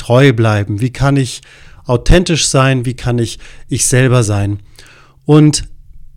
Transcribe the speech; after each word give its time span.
treu 0.00 0.32
bleiben? 0.32 0.80
Wie 0.80 0.90
kann 0.90 1.16
ich 1.16 1.42
authentisch 1.84 2.48
sein? 2.48 2.84
Wie 2.84 2.94
kann 2.94 3.18
ich 3.18 3.38
ich 3.68 3.86
selber 3.86 4.22
sein? 4.22 4.60
Und 5.26 5.64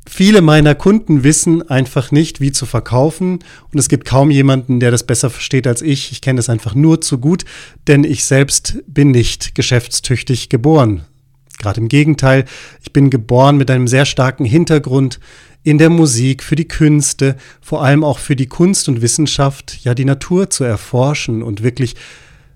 viele 0.08 0.42
meiner 0.42 0.76
Kunden 0.76 1.24
wissen 1.24 1.70
einfach 1.70 2.12
nicht, 2.12 2.40
wie 2.40 2.52
zu 2.52 2.66
verkaufen. 2.66 3.40
Und 3.72 3.80
es 3.80 3.90
gibt 3.90 4.06
kaum 4.06 4.32
jemanden, 4.32 4.80
der 4.80 4.92
das 4.92 5.04
besser 5.04 5.30
versteht 5.30 5.68
als 5.68 5.82
ich. 5.82 6.12
Ich 6.12 6.22
kenne 6.22 6.38
das 6.38 6.50
einfach 6.50 6.76
nur 6.76 7.02
zu 7.02 7.18
gut, 7.18 7.46
denn 7.88 8.04
ich 8.04 8.24
selbst 8.24 8.78
bin 8.88 9.12
nicht 9.12 9.56
geschäftstüchtig 9.56 10.50
geboren. 10.50 11.04
Gerade 11.60 11.82
im 11.82 11.88
Gegenteil, 11.88 12.46
ich 12.82 12.94
bin 12.94 13.10
geboren 13.10 13.58
mit 13.58 13.70
einem 13.70 13.88
sehr 13.88 14.06
starken 14.06 14.46
Hintergrund 14.46 15.20
in 15.64 15.78
der 15.78 15.90
Musik, 15.90 16.44
für 16.44 16.56
die 16.56 16.68
Künste, 16.68 17.38
vor 17.62 17.84
allem 17.84 18.04
auch 18.04 18.20
für 18.20 18.36
die 18.36 18.48
Kunst 18.48 18.90
und 18.90 19.02
Wissenschaft, 19.02 19.80
ja 19.84 19.94
die 19.94 20.06
Natur 20.06 20.50
zu 20.50 20.64
erforschen 20.64 21.42
und 21.42 21.64
wirklich 21.64 21.96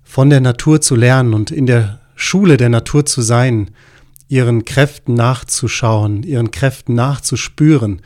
von 0.08 0.30
der 0.30 0.40
Natur 0.40 0.80
zu 0.80 0.96
lernen 0.96 1.34
und 1.34 1.52
in 1.52 1.66
der 1.66 2.00
Schule 2.16 2.58
der 2.58 2.70
Natur 2.70 3.06
zu 3.06 3.22
sein, 3.22 3.72
ihren 4.30 4.66
Kräften 4.66 5.14
nachzuschauen, 5.14 6.24
ihren 6.24 6.50
Kräften 6.50 6.96
nachzuspüren 6.96 8.02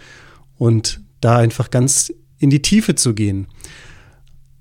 und 0.58 1.00
da 1.22 1.38
einfach 1.38 1.70
ganz 1.70 2.12
in 2.40 2.50
die 2.50 2.62
Tiefe 2.62 2.96
zu 2.96 3.14
gehen. 3.14 3.48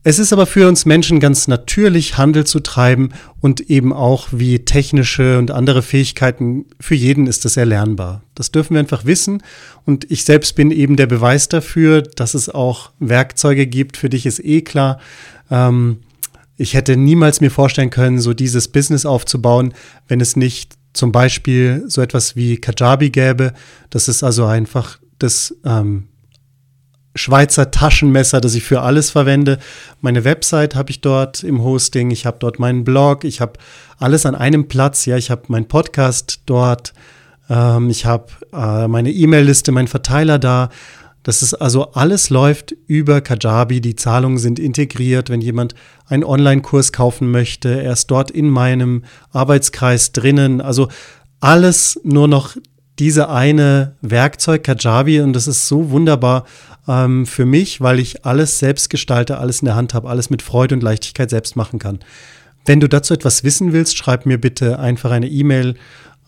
Es 0.03 0.19
ist 0.19 0.33
aber 0.33 0.47
für 0.47 0.69
uns 0.69 0.87
Menschen 0.87 1.19
ganz 1.19 1.49
natürlich, 1.49 2.17
Handel 2.17 2.47
zu 2.47 2.61
treiben 2.61 3.11
und 3.41 3.61
eben 3.61 3.93
auch 3.93 4.29
wie 4.33 4.65
technische 4.65 5.39
und 5.39 5.51
andere 5.51 5.83
Fähigkeiten, 5.83 6.67
für 6.79 6.95
jeden 6.95 7.27
ist 7.27 7.45
das 7.45 7.57
erlernbar. 7.57 8.23
Das 8.35 8.51
dürfen 8.51 8.75
wir 8.75 8.81
einfach 8.81 9.07
wissen 9.07 9.43
und 9.85 10.11
ich 10.11 10.25
selbst 10.25 10.55
bin 10.57 10.71
eben 10.71 10.97
der 10.97 11.07
Beweis 11.07 11.49
dafür, 11.49 12.03
dass 12.03 12.35
es 12.35 12.49
auch 12.49 12.93
Werkzeuge 12.99 13.67
gibt, 13.67 13.97
für 13.97 14.11
dich 14.11 14.25
ist 14.25 14.45
eh 14.45 14.61
klar. 14.61 15.01
Ähm, 15.51 15.99
ich 16.61 16.75
hätte 16.75 16.95
niemals 16.95 17.41
mir 17.41 17.51
vorstellen 17.51 17.89
können, 17.89 18.21
so 18.21 18.35
dieses 18.35 18.69
Business 18.69 19.07
aufzubauen, 19.07 19.73
wenn 20.09 20.21
es 20.21 20.37
nicht 20.37 20.75
zum 20.93 21.11
Beispiel 21.11 21.85
so 21.87 22.03
etwas 22.03 22.37
wie 22.37 22.59
Kajabi 22.59 23.09
gäbe. 23.09 23.55
Das 23.89 24.09
ist 24.09 24.23
also 24.23 24.45
einfach 24.45 24.99
das 25.19 25.57
ähm, 25.65 26.09
Schweizer 27.15 27.71
Taschenmesser, 27.71 28.43
das 28.43 28.55
ich 28.55 28.63
für 28.63 28.83
alles 28.83 29.11
verwende. 29.11 29.59
Meine 30.03 30.25
Website 30.25 30.75
habe 30.75 30.91
ich 30.91 31.01
dort 31.01 31.43
im 31.45 31.63
Hosting, 31.63 32.11
ich 32.11 32.27
habe 32.27 32.37
dort 32.39 32.59
meinen 32.59 32.85
Blog, 32.85 33.25
ich 33.25 33.41
habe 33.41 33.55
alles 33.99 34.27
an 34.27 34.35
einem 34.35 34.69
Platz. 34.69 35.07
Ja, 35.07 35.17
ich 35.17 35.31
habe 35.31 35.45
meinen 35.49 35.67
Podcast 35.67 36.43
dort, 36.45 36.93
ähm, 37.49 37.89
ich 37.89 38.05
habe 38.05 38.27
äh, 38.53 38.87
meine 38.87 39.11
E-Mail-Liste, 39.11 39.73
meinen 39.73 39.89
Verteiler 39.89 40.39
da. 40.39 40.69
Das 41.23 41.43
ist 41.43 41.55
also 41.55 41.93
alles 41.93 42.31
läuft 42.31 42.75
über 42.87 43.21
Kajabi. 43.21 43.81
Die 43.81 43.97
Zahlungen 43.97 44.39
sind 44.39 44.59
integriert. 44.59 45.29
Wenn 45.29 45.43
jemand 45.43 45.75
einen 46.07 46.25
Online-Kurs 46.25 46.93
kaufen 46.93 47.31
möchte, 47.31 47.83
er 47.83 47.93
ist 47.93 48.07
dort 48.07 48.31
in 48.31 48.49
meinem 48.49 49.05
Arbeitskreis 49.31 50.13
drinnen. 50.13 50.61
Also 50.61 50.89
alles 51.41 52.01
nur 52.05 52.29
noch 52.29 52.57
diese 52.99 53.31
eine 53.31 53.97
Werkzeug 54.03 54.63
Kajabi 54.63 55.21
und 55.21 55.33
das 55.33 55.47
ist 55.47 55.69
so 55.69 55.91
wunderbar 55.91 56.45
ähm, 56.87 57.27
für 57.27 57.47
mich, 57.47 57.81
weil 57.81 57.99
ich 57.99 58.27
alles 58.27 58.59
selbst 58.59 58.91
gestalte, 58.91 59.39
alles 59.39 59.61
in 59.61 59.67
der 59.67 59.75
Hand 59.75 59.95
habe, 59.95 60.09
alles 60.09 60.29
mit 60.29 60.43
Freude 60.43 60.75
und 60.75 60.83
Leichtigkeit 60.83 61.31
selbst 61.31 61.57
machen 61.57 61.79
kann. 61.79 62.01
Wenn 62.67 62.81
du 62.81 62.89
dazu 62.89 63.15
etwas 63.15 63.43
wissen 63.43 63.73
willst, 63.73 63.97
schreib 63.97 64.27
mir 64.27 64.39
bitte 64.39 64.79
einfach 64.79 65.11
eine 65.11 65.29
E-Mail. 65.29 65.77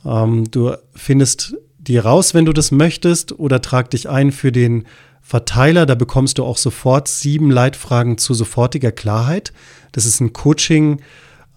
Ähm, 0.05 0.51
du 0.51 0.73
findest 0.95 1.57
die 1.83 1.99
raus, 1.99 2.35
wenn 2.35 2.45
du 2.45 2.53
das 2.53 2.71
möchtest, 2.71 3.39
oder 3.39 3.61
trag 3.61 3.91
dich 3.91 4.09
ein 4.09 4.33
für 4.33 4.53
den 4.53 4.87
Verteiler. 5.21 5.87
Da 5.87 5.95
bekommst 5.95 6.39
du 6.39 6.45
auch 6.45 6.57
sofort 6.57 7.09
sieben 7.09 7.51
Leitfragen 7.51 8.19
zu 8.19 8.35
sofortiger 8.35 8.93
Klarheit. 8.93 9.53
Das 9.93 10.05
ist 10.05 10.21
ein 10.21 10.33
Coaching, 10.33 11.01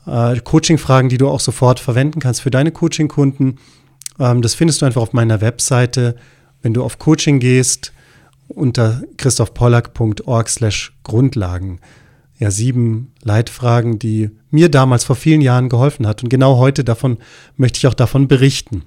äh, 0.05 0.39
Coaching-Fragen, 0.39 1.09
die 1.09 1.17
du 1.17 1.27
auch 1.27 1.39
sofort 1.39 1.79
verwenden 1.79 2.19
kannst 2.19 2.41
für 2.41 2.51
deine 2.51 2.71
Coaching-Kunden. 2.71 3.57
Ähm, 4.19 4.41
das 4.41 4.55
findest 4.55 4.81
du 4.81 4.85
einfach 4.85 5.01
auf 5.01 5.13
meiner 5.13 5.41
Webseite. 5.41 6.15
Wenn 6.61 6.73
du 6.73 6.83
auf 6.83 6.99
Coaching 6.99 7.39
gehst, 7.39 7.91
unter 8.47 9.03
christophpollack.org 9.17 10.49
slash 10.49 10.93
Grundlagen. 11.03 11.79
Ja, 12.37 12.51
sieben 12.51 13.13
Leitfragen, 13.23 13.97
die 13.97 14.29
mir 14.51 14.69
damals 14.69 15.03
vor 15.03 15.15
vielen 15.15 15.41
Jahren 15.41 15.69
geholfen 15.69 16.05
hat. 16.05 16.21
Und 16.21 16.29
genau 16.29 16.57
heute 16.57 16.83
davon 16.83 17.17
möchte 17.55 17.77
ich 17.77 17.87
auch 17.87 17.93
davon 17.93 18.27
berichten. 18.27 18.83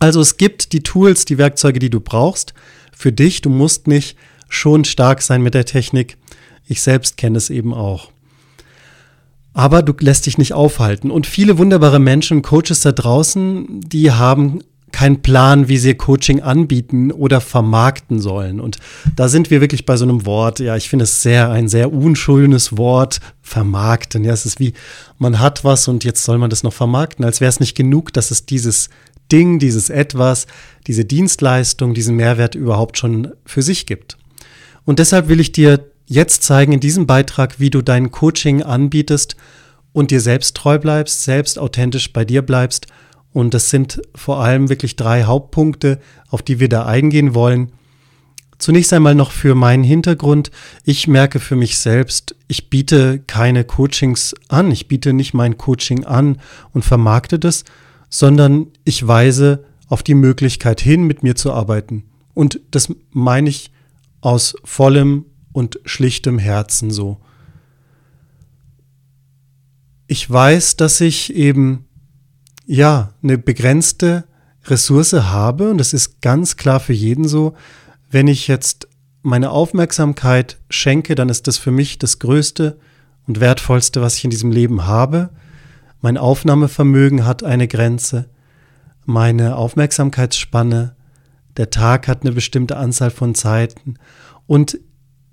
Also 0.00 0.20
es 0.20 0.38
gibt 0.38 0.72
die 0.72 0.82
Tools, 0.82 1.26
die 1.26 1.38
Werkzeuge, 1.38 1.78
die 1.78 1.90
du 1.90 2.00
brauchst 2.00 2.54
für 2.92 3.12
dich. 3.12 3.42
Du 3.42 3.50
musst 3.50 3.86
nicht 3.86 4.16
schon 4.48 4.84
stark 4.84 5.22
sein 5.22 5.42
mit 5.42 5.54
der 5.54 5.66
Technik. 5.66 6.16
Ich 6.66 6.82
selbst 6.82 7.16
kenne 7.16 7.38
es 7.38 7.50
eben 7.50 7.72
auch. 7.72 8.10
Aber 9.52 9.82
du 9.82 9.92
lässt 10.00 10.26
dich 10.26 10.38
nicht 10.38 10.54
aufhalten. 10.54 11.10
Und 11.10 11.26
viele 11.26 11.58
wunderbare 11.58 11.98
Menschen, 11.98 12.42
Coaches 12.42 12.80
da 12.80 12.92
draußen, 12.92 13.80
die 13.80 14.10
haben 14.10 14.62
keinen 14.92 15.22
Plan, 15.22 15.68
wie 15.68 15.78
sie 15.78 15.94
Coaching 15.94 16.40
anbieten 16.40 17.12
oder 17.12 17.40
vermarkten 17.40 18.20
sollen. 18.20 18.60
Und 18.60 18.78
da 19.16 19.28
sind 19.28 19.50
wir 19.50 19.60
wirklich 19.60 19.86
bei 19.86 19.96
so 19.96 20.04
einem 20.04 20.26
Wort, 20.26 20.60
ja, 20.60 20.76
ich 20.76 20.88
finde 20.88 21.04
es 21.04 21.22
sehr, 21.22 21.50
ein 21.50 21.68
sehr 21.68 21.92
unschönes 21.92 22.76
Wort, 22.76 23.20
vermarkten. 23.42 24.24
Ja, 24.24 24.32
es 24.32 24.46
ist 24.46 24.60
wie, 24.60 24.72
man 25.18 25.40
hat 25.40 25.64
was 25.64 25.88
und 25.88 26.04
jetzt 26.04 26.24
soll 26.24 26.38
man 26.38 26.50
das 26.50 26.62
noch 26.62 26.72
vermarkten, 26.72 27.24
als 27.24 27.40
wäre 27.40 27.48
es 27.48 27.60
nicht 27.60 27.76
genug, 27.76 28.12
dass 28.12 28.30
es 28.30 28.46
dieses 28.46 28.88
Ding, 29.30 29.58
dieses 29.58 29.90
Etwas, 29.90 30.46
diese 30.86 31.04
Dienstleistung, 31.04 31.94
diesen 31.94 32.16
Mehrwert 32.16 32.54
überhaupt 32.54 32.98
schon 32.98 33.32
für 33.46 33.62
sich 33.62 33.86
gibt. 33.86 34.18
Und 34.84 34.98
deshalb 34.98 35.28
will 35.28 35.40
ich 35.40 35.52
dir 35.52 35.86
jetzt 36.06 36.42
zeigen 36.42 36.72
in 36.72 36.80
diesem 36.80 37.06
Beitrag, 37.06 37.60
wie 37.60 37.70
du 37.70 37.82
dein 37.82 38.10
Coaching 38.10 38.62
anbietest 38.62 39.36
und 39.92 40.10
dir 40.10 40.20
selbst 40.20 40.56
treu 40.56 40.78
bleibst, 40.78 41.24
selbst 41.24 41.58
authentisch 41.58 42.12
bei 42.12 42.24
dir 42.24 42.42
bleibst 42.42 42.86
und 43.32 43.54
das 43.54 43.70
sind 43.70 44.02
vor 44.14 44.42
allem 44.42 44.68
wirklich 44.68 44.96
drei 44.96 45.24
Hauptpunkte, 45.24 46.00
auf 46.28 46.42
die 46.42 46.58
wir 46.58 46.68
da 46.68 46.86
eingehen 46.86 47.34
wollen. 47.34 47.72
Zunächst 48.58 48.92
einmal 48.92 49.14
noch 49.14 49.30
für 49.30 49.54
meinen 49.54 49.84
Hintergrund. 49.84 50.50
Ich 50.84 51.08
merke 51.08 51.40
für 51.40 51.56
mich 51.56 51.78
selbst, 51.78 52.34
ich 52.46 52.68
biete 52.68 53.20
keine 53.26 53.64
Coachings 53.64 54.34
an. 54.48 54.70
Ich 54.70 54.86
biete 54.86 55.12
nicht 55.14 55.32
mein 55.32 55.56
Coaching 55.56 56.04
an 56.04 56.38
und 56.72 56.84
vermarkte 56.84 57.38
das, 57.38 57.64
sondern 58.10 58.66
ich 58.84 59.06
weise 59.06 59.64
auf 59.88 60.02
die 60.02 60.14
Möglichkeit 60.14 60.80
hin, 60.80 61.04
mit 61.04 61.22
mir 61.22 61.36
zu 61.36 61.52
arbeiten. 61.52 62.04
Und 62.34 62.60
das 62.70 62.92
meine 63.10 63.48
ich 63.48 63.72
aus 64.20 64.54
vollem 64.64 65.24
und 65.52 65.80
schlichtem 65.84 66.38
Herzen 66.38 66.90
so. 66.90 67.18
Ich 70.06 70.28
weiß, 70.28 70.76
dass 70.76 71.00
ich 71.00 71.34
eben 71.34 71.86
ja, 72.66 73.14
eine 73.22 73.36
begrenzte 73.36 74.24
Ressource 74.66 75.12
habe, 75.12 75.70
und 75.70 75.78
das 75.78 75.92
ist 75.92 76.20
ganz 76.20 76.56
klar 76.56 76.78
für 76.78 76.92
jeden 76.92 77.26
so, 77.26 77.54
wenn 78.10 78.28
ich 78.28 78.46
jetzt 78.46 78.86
meine 79.22 79.50
Aufmerksamkeit 79.50 80.58
schenke, 80.68 81.14
dann 81.14 81.28
ist 81.28 81.46
das 81.46 81.58
für 81.58 81.72
mich 81.72 81.98
das 81.98 82.18
Größte 82.20 82.78
und 83.26 83.40
Wertvollste, 83.40 84.00
was 84.00 84.16
ich 84.16 84.24
in 84.24 84.30
diesem 84.30 84.52
Leben 84.52 84.86
habe. 84.86 85.30
Mein 86.00 86.16
Aufnahmevermögen 86.16 87.26
hat 87.26 87.42
eine 87.42 87.68
Grenze, 87.68 88.28
meine 89.04 89.56
Aufmerksamkeitsspanne, 89.56 90.94
der 91.56 91.70
Tag 91.70 92.08
hat 92.08 92.22
eine 92.22 92.32
bestimmte 92.32 92.76
Anzahl 92.76 93.10
von 93.10 93.34
Zeiten. 93.34 93.96
Und 94.46 94.78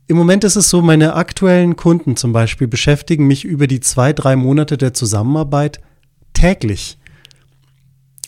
im 0.08 0.18
Moment 0.18 0.44
ist 0.44 0.56
es 0.56 0.70
so, 0.70 0.82
meine 0.82 1.16
aktuellen 1.16 1.76
Kunden 1.76 2.16
zum 2.16 2.34
Beispiel 2.34 2.68
beschäftigen 2.68 3.28
mich 3.28 3.46
über 3.46 3.68
die 3.68 3.82
zwei, 3.82 4.14
drei 4.14 4.36
Monate 4.36 4.78
der 4.78 4.94
Zusammenarbeit 4.94 5.80
täglich. 6.34 6.98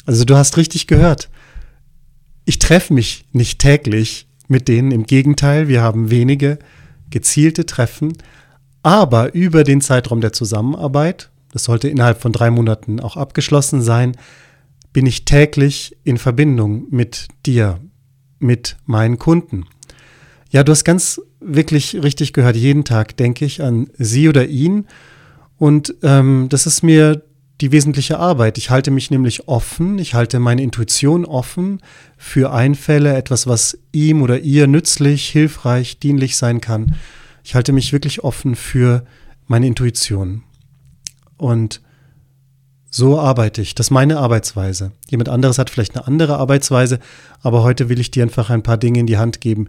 Also 0.05 0.25
du 0.25 0.35
hast 0.35 0.57
richtig 0.57 0.87
gehört. 0.87 1.29
Ich 2.45 2.59
treffe 2.59 2.93
mich 2.93 3.25
nicht 3.31 3.59
täglich 3.59 4.27
mit 4.47 4.67
denen. 4.67 4.91
Im 4.91 5.05
Gegenteil, 5.05 5.67
wir 5.67 5.81
haben 5.81 6.09
wenige 6.09 6.59
gezielte 7.09 7.65
Treffen. 7.65 8.13
Aber 8.81 9.33
über 9.33 9.63
den 9.63 9.81
Zeitraum 9.81 10.21
der 10.21 10.33
Zusammenarbeit, 10.33 11.29
das 11.51 11.63
sollte 11.63 11.89
innerhalb 11.89 12.21
von 12.21 12.31
drei 12.31 12.51
Monaten 12.51 12.99
auch 12.99 13.17
abgeschlossen 13.17 13.81
sein, 13.81 14.15
bin 14.93 15.05
ich 15.05 15.25
täglich 15.25 15.95
in 16.03 16.17
Verbindung 16.17 16.87
mit 16.89 17.27
dir, 17.45 17.79
mit 18.39 18.77
meinen 18.85 19.19
Kunden. 19.19 19.65
Ja, 20.49 20.63
du 20.63 20.71
hast 20.71 20.83
ganz 20.83 21.21
wirklich 21.39 21.95
richtig 22.01 22.33
gehört. 22.33 22.55
Jeden 22.55 22.83
Tag 22.83 23.15
denke 23.17 23.45
ich 23.45 23.61
an 23.61 23.89
sie 23.97 24.29
oder 24.29 24.47
ihn. 24.47 24.87
Und 25.57 25.93
ähm, 26.01 26.47
das 26.49 26.65
ist 26.65 26.83
mir 26.83 27.23
die 27.61 27.71
wesentliche 27.71 28.19
Arbeit. 28.19 28.57
Ich 28.57 28.69
halte 28.69 28.89
mich 28.89 29.11
nämlich 29.11 29.47
offen, 29.47 29.99
ich 29.99 30.13
halte 30.13 30.39
meine 30.39 30.63
Intuition 30.63 31.25
offen 31.25 31.81
für 32.17 32.53
Einfälle, 32.53 33.15
etwas, 33.15 33.47
was 33.47 33.77
ihm 33.91 34.21
oder 34.21 34.39
ihr 34.39 34.67
nützlich, 34.67 35.27
hilfreich, 35.27 35.99
dienlich 35.99 36.37
sein 36.37 36.61
kann. 36.61 36.95
Ich 37.43 37.55
halte 37.55 37.73
mich 37.73 37.91
wirklich 37.91 38.23
offen 38.23 38.55
für 38.55 39.03
meine 39.47 39.67
Intuition. 39.67 40.43
Und 41.39 41.81
so 42.91 43.19
arbeite 43.19 43.61
ich. 43.61 43.75
Das 43.75 43.87
ist 43.87 43.91
meine 43.91 44.17
Arbeitsweise. 44.17 44.91
Jemand 45.09 45.29
anderes 45.29 45.57
hat 45.57 45.69
vielleicht 45.69 45.95
eine 45.95 46.05
andere 46.05 46.37
Arbeitsweise, 46.37 46.99
aber 47.41 47.63
heute 47.63 47.89
will 47.89 47.99
ich 47.99 48.11
dir 48.11 48.23
einfach 48.23 48.49
ein 48.49 48.63
paar 48.63 48.77
Dinge 48.77 48.99
in 48.99 49.07
die 49.07 49.17
Hand 49.17 49.41
geben, 49.41 49.67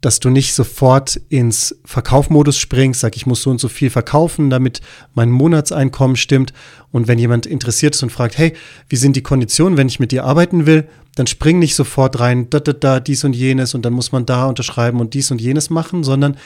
dass 0.00 0.18
du 0.18 0.30
nicht 0.30 0.54
sofort 0.54 1.20
ins 1.28 1.76
Verkaufmodus 1.84 2.58
springst, 2.58 3.00
sag 3.00 3.14
ich 3.14 3.26
muss 3.26 3.42
so 3.42 3.50
und 3.50 3.60
so 3.60 3.68
viel 3.68 3.88
verkaufen, 3.88 4.50
damit 4.50 4.80
mein 5.14 5.30
Monatseinkommen 5.30 6.16
stimmt. 6.16 6.52
Und 6.90 7.06
wenn 7.06 7.20
jemand 7.20 7.46
interessiert 7.46 7.94
ist 7.94 8.02
und 8.02 8.10
fragt, 8.10 8.36
hey, 8.36 8.54
wie 8.88 8.96
sind 8.96 9.14
die 9.14 9.22
Konditionen, 9.22 9.78
wenn 9.78 9.86
ich 9.86 10.00
mit 10.00 10.10
dir 10.10 10.24
arbeiten 10.24 10.66
will, 10.66 10.88
dann 11.14 11.28
spring 11.28 11.60
nicht 11.60 11.76
sofort 11.76 12.18
rein, 12.18 12.50
da, 12.50 12.58
da, 12.58 12.72
da, 12.72 12.98
dies 12.98 13.22
und 13.22 13.34
jenes 13.34 13.74
und 13.74 13.82
dann 13.84 13.92
muss 13.92 14.10
man 14.10 14.26
da 14.26 14.46
unterschreiben 14.46 14.98
und 14.98 15.14
dies 15.14 15.30
und 15.30 15.40
jenes 15.40 15.70
machen, 15.70 16.02
sondern 16.02 16.36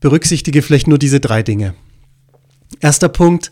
berücksichtige 0.00 0.60
vielleicht 0.60 0.88
nur 0.88 0.98
diese 0.98 1.20
drei 1.20 1.42
Dinge. 1.42 1.74
Erster 2.78 3.08
Punkt, 3.08 3.50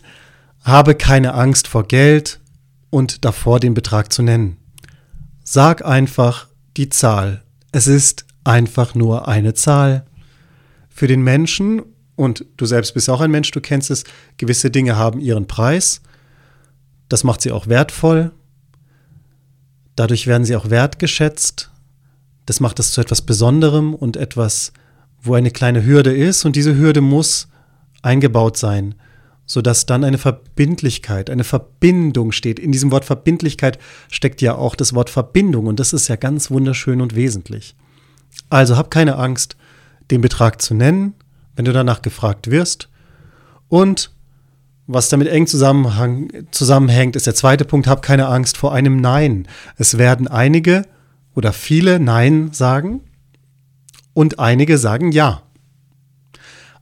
habe 0.63 0.95
keine 0.95 1.33
Angst 1.33 1.67
vor 1.67 1.83
Geld 1.83 2.39
und 2.89 3.25
davor 3.25 3.59
den 3.59 3.73
Betrag 3.73 4.11
zu 4.13 4.21
nennen. 4.21 4.57
Sag 5.43 5.85
einfach 5.85 6.47
die 6.77 6.89
Zahl. 6.89 7.43
Es 7.71 7.87
ist 7.87 8.25
einfach 8.43 8.95
nur 8.95 9.27
eine 9.27 9.53
Zahl. 9.53 10.05
Für 10.89 11.07
den 11.07 11.21
Menschen, 11.21 11.81
und 12.15 12.45
du 12.57 12.65
selbst 12.65 12.93
bist 12.93 13.09
auch 13.09 13.21
ein 13.21 13.31
Mensch, 13.31 13.51
du 13.51 13.61
kennst 13.61 13.91
es, 13.91 14.03
gewisse 14.37 14.71
Dinge 14.71 14.95
haben 14.95 15.19
ihren 15.19 15.47
Preis. 15.47 16.01
Das 17.07 17.23
macht 17.23 17.41
sie 17.41 17.51
auch 17.51 17.67
wertvoll. 17.67 18.31
Dadurch 19.95 20.27
werden 20.27 20.45
sie 20.45 20.55
auch 20.55 20.69
wertgeschätzt. 20.69 21.71
Das 22.45 22.59
macht 22.59 22.79
es 22.79 22.91
zu 22.91 23.01
etwas 23.01 23.21
Besonderem 23.21 23.93
und 23.93 24.17
etwas, 24.17 24.73
wo 25.21 25.33
eine 25.33 25.51
kleine 25.51 25.85
Hürde 25.85 26.15
ist. 26.15 26.45
Und 26.45 26.55
diese 26.55 26.75
Hürde 26.75 27.01
muss 27.01 27.47
eingebaut 28.01 28.57
sein, 28.57 28.95
sodass 29.49 29.87
dann 29.87 30.03
eine 30.03 30.19
Verbindlichkeit, 30.19 31.31
eine 31.31 31.43
Verbindung 31.43 32.31
steht. 32.31 32.59
In 32.59 32.71
diesem 32.71 32.91
Wort 32.91 33.03
Verbindlichkeit 33.03 33.79
steckt 34.11 34.43
ja 34.43 34.53
auch 34.53 34.75
das 34.75 34.93
Wort 34.93 35.09
Verbindung 35.09 35.65
und 35.65 35.79
das 35.79 35.91
ist 35.91 36.07
ja 36.07 36.17
ganz 36.17 36.51
wunderschön 36.51 37.01
und 37.01 37.15
wesentlich. 37.15 37.75
Also 38.51 38.77
hab 38.77 38.91
keine 38.91 39.15
Angst, 39.15 39.57
den 40.11 40.21
Betrag 40.21 40.61
zu 40.61 40.75
nennen, 40.75 41.15
wenn 41.55 41.65
du 41.65 41.73
danach 41.73 42.03
gefragt 42.03 42.51
wirst. 42.51 42.89
Und 43.69 44.11
was 44.85 45.09
damit 45.09 45.27
eng 45.27 45.47
zusammenhängt, 45.47 47.15
ist 47.15 47.25
der 47.25 47.35
zweite 47.35 47.65
Punkt, 47.65 47.87
hab 47.87 48.03
keine 48.03 48.27
Angst 48.27 48.55
vor 48.55 48.71
einem 48.71 49.01
Nein. 49.01 49.47
Es 49.77 49.97
werden 49.97 50.27
einige 50.27 50.83
oder 51.33 51.53
viele 51.53 51.99
Nein 51.99 52.51
sagen 52.51 53.01
und 54.13 54.37
einige 54.37 54.77
sagen 54.77 55.11
Ja. 55.11 55.41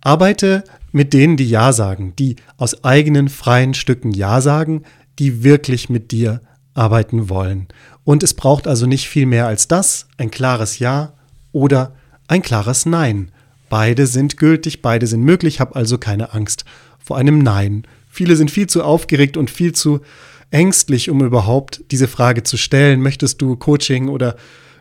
Arbeite 0.01 0.65
mit 0.97 1.13
denen, 1.13 1.37
die 1.37 1.47
Ja 1.47 1.71
sagen, 1.71 2.13
die 2.17 2.35
aus 2.57 2.83
eigenen 2.83 3.29
freien 3.29 3.73
Stücken 3.73 4.11
Ja 4.11 4.41
sagen, 4.41 4.83
die 5.19 5.43
wirklich 5.43 5.89
mit 5.89 6.11
dir 6.11 6.41
arbeiten 6.73 7.29
wollen. 7.29 7.67
Und 8.03 8.23
es 8.23 8.33
braucht 8.33 8.67
also 8.67 8.85
nicht 8.85 9.07
viel 9.07 9.25
mehr 9.25 9.47
als 9.47 9.67
das, 9.67 10.07
ein 10.17 10.31
klares 10.31 10.79
Ja 10.79 11.13
oder 11.51 11.95
ein 12.27 12.41
klares 12.41 12.85
Nein. 12.85 13.31
Beide 13.69 14.07
sind 14.07 14.37
gültig, 14.37 14.81
beide 14.81 15.07
sind 15.07 15.21
möglich, 15.21 15.59
hab 15.59 15.75
also 15.75 15.97
keine 15.97 16.33
Angst 16.33 16.65
vor 16.99 17.17
einem 17.17 17.39
Nein. 17.39 17.83
Viele 18.09 18.35
sind 18.35 18.51
viel 18.51 18.67
zu 18.67 18.83
aufgeregt 18.83 19.37
und 19.37 19.49
viel 19.49 19.73
zu 19.73 20.01
ängstlich, 20.51 21.09
um 21.09 21.23
überhaupt 21.23 21.83
diese 21.91 22.07
Frage 22.07 22.43
zu 22.43 22.57
stellen. 22.57 23.01
Möchtest 23.01 23.41
du 23.41 23.55
Coaching 23.55 24.07
oder 24.07 24.35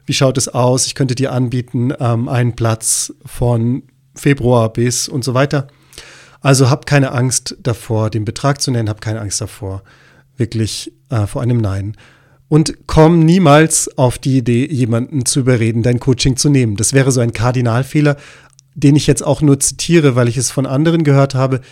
wie 0.07 0.15
schaut 0.15 0.39
es 0.39 0.49
aus? 0.49 0.87
Ich 0.87 0.95
könnte 0.95 1.15
dir 1.15 1.33
anbieten 1.33 1.93
ähm, 1.99 2.29
einen 2.29 2.57
Platz 2.57 3.13
von 3.25 3.83
Februar 4.15 4.73
bis 4.73 5.09
und 5.09 5.25
so 5.25 5.35
weiter. 5.35 5.69
Also 6.47 6.71
hab 6.71 6.87
keine 6.87 7.11
Angst 7.11 7.57
davor, 7.61 8.09
den 8.09 8.25
Betrag 8.25 8.63
zu 8.63 8.71
nennen, 8.71 8.89
hab 8.89 9.01
keine 9.01 9.21
Angst 9.21 9.41
davor, 9.41 9.83
wirklich 10.37 10.93
äh, 11.11 11.27
vor 11.27 11.43
einem 11.43 11.59
Nein 11.59 11.97
und 12.47 12.87
komm 12.87 13.25
niemals 13.25 13.99
auf 13.99 14.17
die 14.17 14.39
Idee, 14.39 14.65
jemanden 14.65 15.27
zu 15.27 15.41
überreden, 15.41 15.83
dein 15.83 15.99
Coaching 15.99 16.37
zu 16.37 16.49
nehmen. 16.49 16.77
Das 16.77 16.93
wäre 16.93 17.11
so 17.11 17.21
ein 17.21 17.33
Kardinalfehler, 17.33 18.17
den 18.77 18.95
ich 18.95 19.09
jetzt 19.09 19.25
auch 19.25 19.43
nur 19.43 19.59
zitiere, 19.59 20.15
weil 20.15 20.29
ich 20.29 20.37
es 20.37 20.53
von 20.53 20.67
anderen 20.67 21.03
gehört 21.03 21.35
habe. 21.35 21.63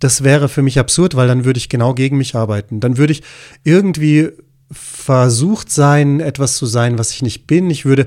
Das 0.00 0.22
wäre 0.22 0.50
für 0.50 0.60
mich 0.60 0.78
absurd, 0.78 1.16
weil 1.16 1.28
dann 1.28 1.46
würde 1.46 1.56
ich 1.56 1.70
genau 1.70 1.94
gegen 1.94 2.18
mich 2.18 2.34
arbeiten. 2.34 2.80
Dann 2.80 2.98
würde 2.98 3.14
ich 3.14 3.22
irgendwie 3.64 4.28
versucht 4.70 5.72
sein, 5.72 6.20
etwas 6.20 6.58
zu 6.58 6.66
sein, 6.66 6.98
was 6.98 7.12
ich 7.12 7.22
nicht 7.22 7.46
bin. 7.46 7.70
Ich 7.70 7.86
würde 7.86 8.06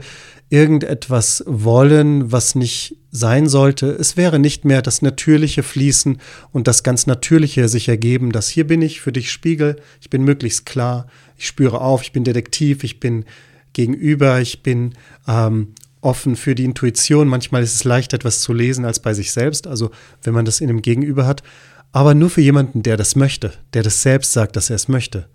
irgendetwas 0.50 1.44
wollen, 1.48 2.32
was 2.32 2.54
nicht 2.54 3.01
sein 3.12 3.48
sollte. 3.48 3.88
Es 3.88 4.18
wäre 4.18 4.40
nicht 4.40 4.66
mehr 4.66 4.82
das 4.82 5.02
natürliche 5.02 5.64
Fließen 5.64 6.20
und 6.52 6.68
das 6.68 6.84
ganz 6.84 7.08
natürliche 7.08 7.68
sich 7.68 7.90
ergeben, 7.90 8.32
dass 8.32 8.48
hier 8.48 8.66
bin 8.66 8.82
ich 8.82 9.02
für 9.02 9.12
dich 9.12 9.32
Spiegel, 9.32 9.76
ich 10.00 10.10
bin 10.10 10.24
möglichst 10.24 10.66
klar, 10.66 11.08
ich 11.38 11.48
spüre 11.48 11.82
auf, 11.82 12.04
ich 12.04 12.14
bin 12.14 12.24
Detektiv, 12.24 12.84
ich 12.84 13.00
bin 13.00 13.26
gegenüber, 13.74 14.40
ich 14.40 14.64
bin 14.64 14.94
ähm, 15.28 15.74
offen 16.00 16.36
für 16.36 16.56
die 16.56 16.66
Intuition. 16.66 17.28
Manchmal 17.28 17.64
ist 17.64 17.76
es 17.76 17.84
leicht, 17.84 18.14
etwas 18.14 18.42
zu 18.42 18.54
lesen 18.54 18.86
als 18.86 19.00
bei 19.00 19.14
sich 19.14 19.32
selbst, 19.32 19.68
also 19.68 19.92
wenn 20.24 20.34
man 20.34 20.46
das 20.46 20.62
in 20.62 20.70
einem 20.70 20.82
Gegenüber 20.82 21.28
hat, 21.28 21.44
aber 21.92 22.16
nur 22.16 22.30
für 22.30 22.42
jemanden, 22.42 22.84
der 22.84 22.98
das 22.98 23.16
möchte, 23.16 23.54
der 23.74 23.84
das 23.84 24.02
selbst 24.02 24.32
sagt, 24.32 24.56
dass 24.56 24.70
er 24.70 24.78
es 24.78 24.88
möchte. 24.88 25.28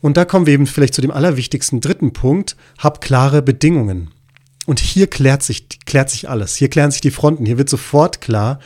Und 0.00 0.16
da 0.16 0.24
kommen 0.24 0.46
wir 0.46 0.54
eben 0.54 0.66
vielleicht 0.66 0.94
zu 0.94 1.00
dem 1.00 1.10
allerwichtigsten 1.10 1.80
dritten 1.80 2.12
Punkt, 2.12 2.56
hab 2.78 3.00
klare 3.00 3.42
Bedingungen. 3.42 4.10
Und 4.68 4.80
hier 4.80 5.06
klärt 5.06 5.42
sich, 5.42 5.66
klärt 5.86 6.10
sich 6.10 6.28
alles. 6.28 6.54
Hier 6.54 6.68
klären 6.68 6.90
sich 6.90 7.00
die 7.00 7.10
Fronten. 7.10 7.46
Hier 7.46 7.56
wird 7.56 7.70
sofort 7.70 8.20
klar, 8.20 8.58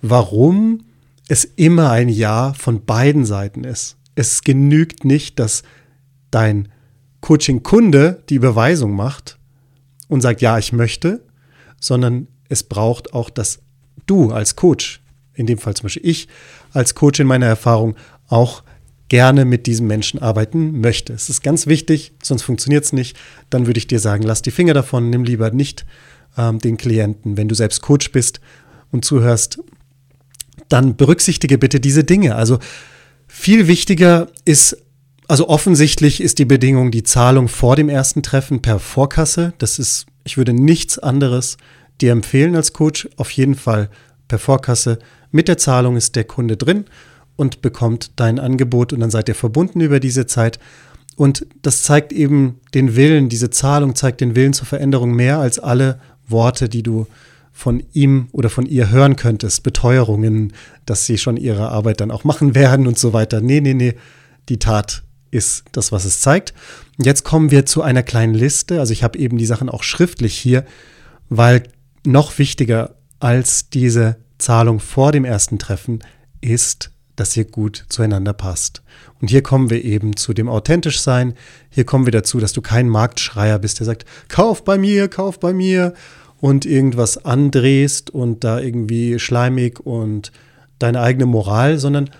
warum 0.00 0.86
es 1.28 1.44
immer 1.44 1.90
ein 1.90 2.08
Ja 2.08 2.54
von 2.54 2.86
beiden 2.86 3.26
Seiten 3.26 3.62
ist. 3.64 3.98
Es 4.14 4.44
genügt 4.44 5.04
nicht, 5.04 5.38
dass 5.38 5.62
dein 6.30 6.68
Coaching-Kunde 7.20 8.22
die 8.30 8.36
Überweisung 8.36 8.96
macht 8.96 9.36
und 10.08 10.22
sagt, 10.22 10.40
ja, 10.40 10.56
ich 10.56 10.72
möchte, 10.72 11.22
sondern 11.78 12.28
es 12.48 12.62
braucht 12.62 13.12
auch, 13.12 13.28
dass 13.28 13.58
du 14.06 14.32
als 14.32 14.56
Coach, 14.56 15.02
in 15.34 15.44
dem 15.44 15.58
Fall 15.58 15.74
zum 15.74 15.82
Beispiel 15.82 16.08
ich 16.08 16.28
als 16.72 16.94
Coach 16.94 17.20
in 17.20 17.26
meiner 17.26 17.44
Erfahrung, 17.44 17.94
auch 18.26 18.62
gerne 19.12 19.44
mit 19.44 19.66
diesem 19.66 19.88
Menschen 19.88 20.22
arbeiten 20.22 20.80
möchte. 20.80 21.12
Es 21.12 21.28
ist 21.28 21.42
ganz 21.42 21.66
wichtig, 21.66 22.14
sonst 22.22 22.44
funktioniert 22.44 22.84
es 22.84 22.94
nicht. 22.94 23.14
Dann 23.50 23.66
würde 23.66 23.76
ich 23.76 23.86
dir 23.86 23.98
sagen, 23.98 24.22
lass 24.22 24.40
die 24.40 24.50
Finger 24.50 24.72
davon, 24.72 25.10
nimm 25.10 25.24
lieber 25.24 25.50
nicht 25.50 25.84
ähm, 26.38 26.58
den 26.60 26.78
Klienten. 26.78 27.36
Wenn 27.36 27.46
du 27.46 27.54
selbst 27.54 27.82
Coach 27.82 28.10
bist 28.12 28.40
und 28.90 29.04
zuhörst, 29.04 29.58
dann 30.70 30.96
berücksichtige 30.96 31.58
bitte 31.58 31.78
diese 31.78 32.04
Dinge. 32.04 32.36
Also 32.36 32.58
viel 33.28 33.68
wichtiger 33.68 34.28
ist 34.46 34.78
also 35.28 35.46
offensichtlich 35.46 36.22
ist 36.22 36.38
die 36.38 36.46
Bedingung 36.46 36.90
die 36.90 37.02
Zahlung 37.02 37.48
vor 37.48 37.76
dem 37.76 37.90
ersten 37.90 38.22
Treffen 38.22 38.62
per 38.62 38.78
Vorkasse. 38.78 39.52
Das 39.58 39.78
ist, 39.78 40.06
ich 40.24 40.38
würde 40.38 40.54
nichts 40.54 40.98
anderes 40.98 41.58
dir 42.00 42.12
empfehlen 42.12 42.56
als 42.56 42.72
Coach. 42.72 43.10
Auf 43.16 43.30
jeden 43.32 43.56
Fall 43.56 43.90
per 44.26 44.38
Vorkasse. 44.38 44.98
Mit 45.30 45.48
der 45.48 45.58
Zahlung 45.58 45.98
ist 45.98 46.16
der 46.16 46.24
Kunde 46.24 46.56
drin 46.56 46.86
und 47.36 47.62
bekommt 47.62 48.12
dein 48.16 48.38
Angebot 48.38 48.92
und 48.92 49.00
dann 49.00 49.10
seid 49.10 49.28
ihr 49.28 49.34
verbunden 49.34 49.80
über 49.80 50.00
diese 50.00 50.26
Zeit. 50.26 50.58
Und 51.16 51.46
das 51.62 51.82
zeigt 51.82 52.12
eben 52.12 52.60
den 52.74 52.96
Willen, 52.96 53.28
diese 53.28 53.50
Zahlung 53.50 53.94
zeigt 53.94 54.20
den 54.20 54.34
Willen 54.34 54.52
zur 54.52 54.66
Veränderung 54.66 55.14
mehr 55.14 55.38
als 55.38 55.58
alle 55.58 56.00
Worte, 56.26 56.68
die 56.68 56.82
du 56.82 57.06
von 57.52 57.82
ihm 57.92 58.28
oder 58.32 58.48
von 58.48 58.64
ihr 58.64 58.90
hören 58.90 59.16
könntest. 59.16 59.62
Beteuerungen, 59.62 60.52
dass 60.86 61.06
sie 61.06 61.18
schon 61.18 61.36
ihre 61.36 61.68
Arbeit 61.68 62.00
dann 62.00 62.10
auch 62.10 62.24
machen 62.24 62.54
werden 62.54 62.86
und 62.86 62.98
so 62.98 63.12
weiter. 63.12 63.40
Nee, 63.40 63.60
nee, 63.60 63.74
nee, 63.74 63.94
die 64.48 64.58
Tat 64.58 65.02
ist 65.30 65.64
das, 65.72 65.92
was 65.92 66.04
es 66.04 66.20
zeigt. 66.20 66.54
Jetzt 66.98 67.24
kommen 67.24 67.50
wir 67.50 67.66
zu 67.66 67.82
einer 67.82 68.02
kleinen 68.02 68.34
Liste. 68.34 68.80
Also 68.80 68.92
ich 68.92 69.02
habe 69.02 69.18
eben 69.18 69.38
die 69.38 69.46
Sachen 69.46 69.68
auch 69.68 69.82
schriftlich 69.82 70.36
hier, 70.36 70.64
weil 71.28 71.64
noch 72.04 72.38
wichtiger 72.38 72.94
als 73.20 73.68
diese 73.70 74.16
Zahlung 74.38 74.80
vor 74.80 75.12
dem 75.12 75.24
ersten 75.24 75.58
Treffen 75.58 76.00
ist, 76.40 76.90
dass 77.16 77.36
ihr 77.36 77.44
gut 77.44 77.84
zueinander 77.88 78.32
passt. 78.32 78.82
Und 79.20 79.28
hier 79.28 79.42
kommen 79.42 79.70
wir 79.70 79.84
eben 79.84 80.16
zu 80.16 80.32
dem 80.32 80.48
authentisch 80.48 81.00
sein. 81.00 81.34
Hier 81.70 81.84
kommen 81.84 82.06
wir 82.06 82.12
dazu, 82.12 82.40
dass 82.40 82.52
du 82.52 82.62
kein 82.62 82.88
Marktschreier 82.88 83.58
bist, 83.58 83.78
der 83.80 83.86
sagt, 83.86 84.04
kauf 84.28 84.64
bei 84.64 84.78
mir, 84.78 85.08
kauf 85.08 85.38
bei 85.38 85.52
mir 85.52 85.94
und 86.40 86.66
irgendwas 86.66 87.24
andrehst 87.24 88.10
und 88.10 88.44
da 88.44 88.58
irgendwie 88.58 89.18
schleimig 89.18 89.80
und 89.80 90.32
deine 90.78 91.00
eigene 91.00 91.26
Moral, 91.26 91.78
sondern 91.78 92.10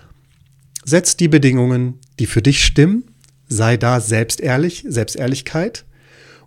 setz 0.85 1.17
die 1.17 1.27
Bedingungen, 1.27 1.99
die 2.19 2.25
für 2.25 2.41
dich 2.41 2.63
stimmen, 2.63 3.03
sei 3.49 3.77
da 3.77 3.99
selbstehrlich, 3.99 4.85
Selbstehrlichkeit. 4.87 5.85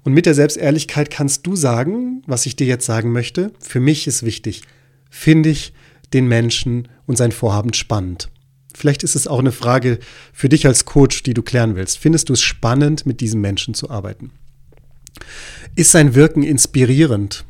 Und 0.05 0.13
mit 0.13 0.25
der 0.25 0.35
Selbstehrlichkeit 0.35 1.11
kannst 1.11 1.47
du 1.47 1.57
sagen, 1.57 2.23
was 2.27 2.47
ich 2.47 2.57
dir 2.57 2.67
jetzt 2.67 2.87
sagen 2.87 3.13
möchte. 3.13 3.51
Für 3.59 3.81
mich 3.81 4.07
ist 4.07 4.23
wichtig, 4.23 4.63
finde 5.11 5.49
ich 5.49 5.73
den 6.13 6.29
Menschen 6.29 6.89
und 7.07 7.19
sein 7.19 7.33
Vorhaben 7.33 7.75
spannend. 7.75 8.31
Vielleicht 8.77 9.03
ist 9.03 9.17
es 9.17 9.27
auch 9.27 9.39
eine 9.39 9.53
Frage 9.53 9.99
für 10.33 10.49
dich 10.49 10.67
als 10.67 10.85
Coach, 10.85 11.23
die 11.23 11.35
du 11.35 11.43
klären 11.43 11.77
willst. 11.77 11.99
Findest 11.99 12.29
du 12.29 12.35
es 12.35 12.43
spannend, 12.43 13.07
mit 13.07 13.21
diesen 13.21 13.41
Menschen 13.41 13.75
zu 13.75 13.91
arbeiten? 13.91 14.31
Ist 15.75 15.93
sein 15.93 16.15
Wirken 16.15 16.43
inspirierend? 16.43 17.45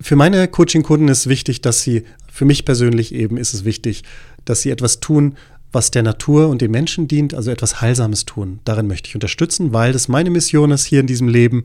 Für 0.00 0.16
meine 0.16 0.48
Coaching-Kunden 0.48 1.08
ist 1.08 1.28
wichtig, 1.28 1.60
dass 1.60 1.82
sie, 1.82 2.04
für 2.32 2.44
mich 2.44 2.64
persönlich 2.64 3.14
eben 3.14 3.36
ist 3.36 3.52
es 3.52 3.64
wichtig, 3.64 4.02
dass 4.44 4.62
sie 4.62 4.70
etwas 4.70 5.00
tun, 5.00 5.36
was 5.72 5.90
der 5.90 6.02
Natur 6.02 6.48
und 6.48 6.62
den 6.62 6.70
Menschen 6.70 7.06
dient, 7.06 7.34
also 7.34 7.50
etwas 7.50 7.80
Heilsames 7.80 8.24
tun. 8.24 8.60
Darin 8.64 8.86
möchte 8.86 9.08
ich 9.08 9.14
unterstützen, 9.14 9.72
weil 9.72 9.92
das 9.92 10.08
meine 10.08 10.30
Mission 10.30 10.70
ist 10.72 10.84
hier 10.84 11.00
in 11.00 11.06
diesem 11.06 11.28
Leben 11.28 11.62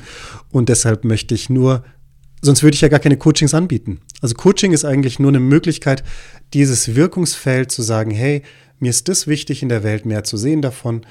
und 0.51 0.69
deshalb 0.69 1.05
möchte 1.05 1.33
ich 1.33 1.49
nur, 1.49 1.83
sonst 2.45 2.63
würde 2.63 2.75
ich 2.75 2.81
ja 2.81 2.87
gar 2.87 2.99
keine 2.99 3.17
Coachings 3.17 3.53
anbieten. 3.53 3.99
Also 4.21 4.35
Coaching 4.35 4.71
ist 4.71 4.85
eigentlich 4.85 5.19
nur 5.19 5.31
eine 5.31 5.39
Möglichkeit, 5.39 6.03
dieses 6.53 6.95
Wirkungsfeld 6.95 7.71
zu 7.71 7.81
sagen, 7.81 8.11
hey, 8.11 8.43
mir 8.79 8.89
ist 8.89 9.07
das 9.07 9.27
wichtig 9.27 9.61
in 9.61 9.69
der 9.69 9.83
Welt, 9.83 10.05
mehr 10.05 10.23
zu 10.23 10.37
sehen 10.37 10.61
davon. 10.61 11.05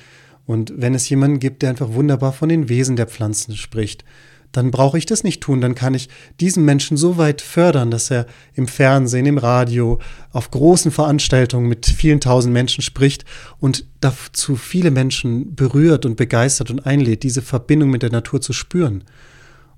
Und 0.46 0.72
wenn 0.76 0.94
es 0.94 1.08
jemanden 1.08 1.40
gibt, 1.40 1.62
der 1.62 1.70
einfach 1.70 1.92
wunderbar 1.92 2.32
von 2.32 2.48
den 2.48 2.68
Wesen 2.68 2.96
der 2.96 3.06
Pflanzen 3.06 3.56
spricht, 3.56 4.04
dann 4.52 4.70
brauche 4.70 4.98
ich 4.98 5.06
das 5.06 5.24
nicht 5.24 5.42
tun. 5.42 5.60
Dann 5.60 5.74
kann 5.74 5.94
ich 5.94 6.08
diesen 6.38 6.64
Menschen 6.64 6.96
so 6.96 7.16
weit 7.16 7.40
fördern, 7.40 7.90
dass 7.90 8.10
er 8.10 8.26
im 8.54 8.68
Fernsehen, 8.68 9.26
im 9.26 9.38
Radio, 9.38 10.00
auf 10.30 10.50
großen 10.50 10.92
Veranstaltungen 10.92 11.68
mit 11.68 11.86
vielen 11.86 12.20
tausend 12.20 12.52
Menschen 12.52 12.82
spricht 12.82 13.24
und 13.58 13.84
dazu 14.00 14.54
viele 14.54 14.92
Menschen 14.92 15.56
berührt 15.56 16.06
und 16.06 16.16
begeistert 16.16 16.70
und 16.70 16.86
einlädt, 16.86 17.24
diese 17.24 17.42
Verbindung 17.42 17.90
mit 17.90 18.02
der 18.02 18.12
Natur 18.12 18.40
zu 18.40 18.52
spüren. 18.52 19.02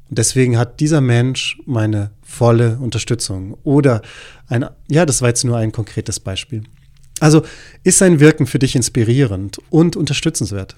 Deswegen 0.09 0.59
hat 0.59 0.81
dieser 0.81 1.01
Mensch 1.01 1.59
meine 1.67 2.11
volle 2.23 2.79
Unterstützung. 2.79 3.57
Oder 3.65 4.03
ein, 4.49 4.67
ja, 4.89 5.07
das 5.07 5.23
war 5.23 5.29
jetzt 5.29 5.45
nur 5.45 5.57
ein 5.57 5.73
konkretes 5.73 6.21
Beispiel. 6.21 6.63
Also 7.19 7.43
ist 7.83 7.99
sein 7.99 8.21
Wirken 8.21 8.47
für 8.47 8.59
dich 8.59 8.77
inspirierend 8.77 9.59
und 9.71 9.97
unterstützenswert? 9.97 10.77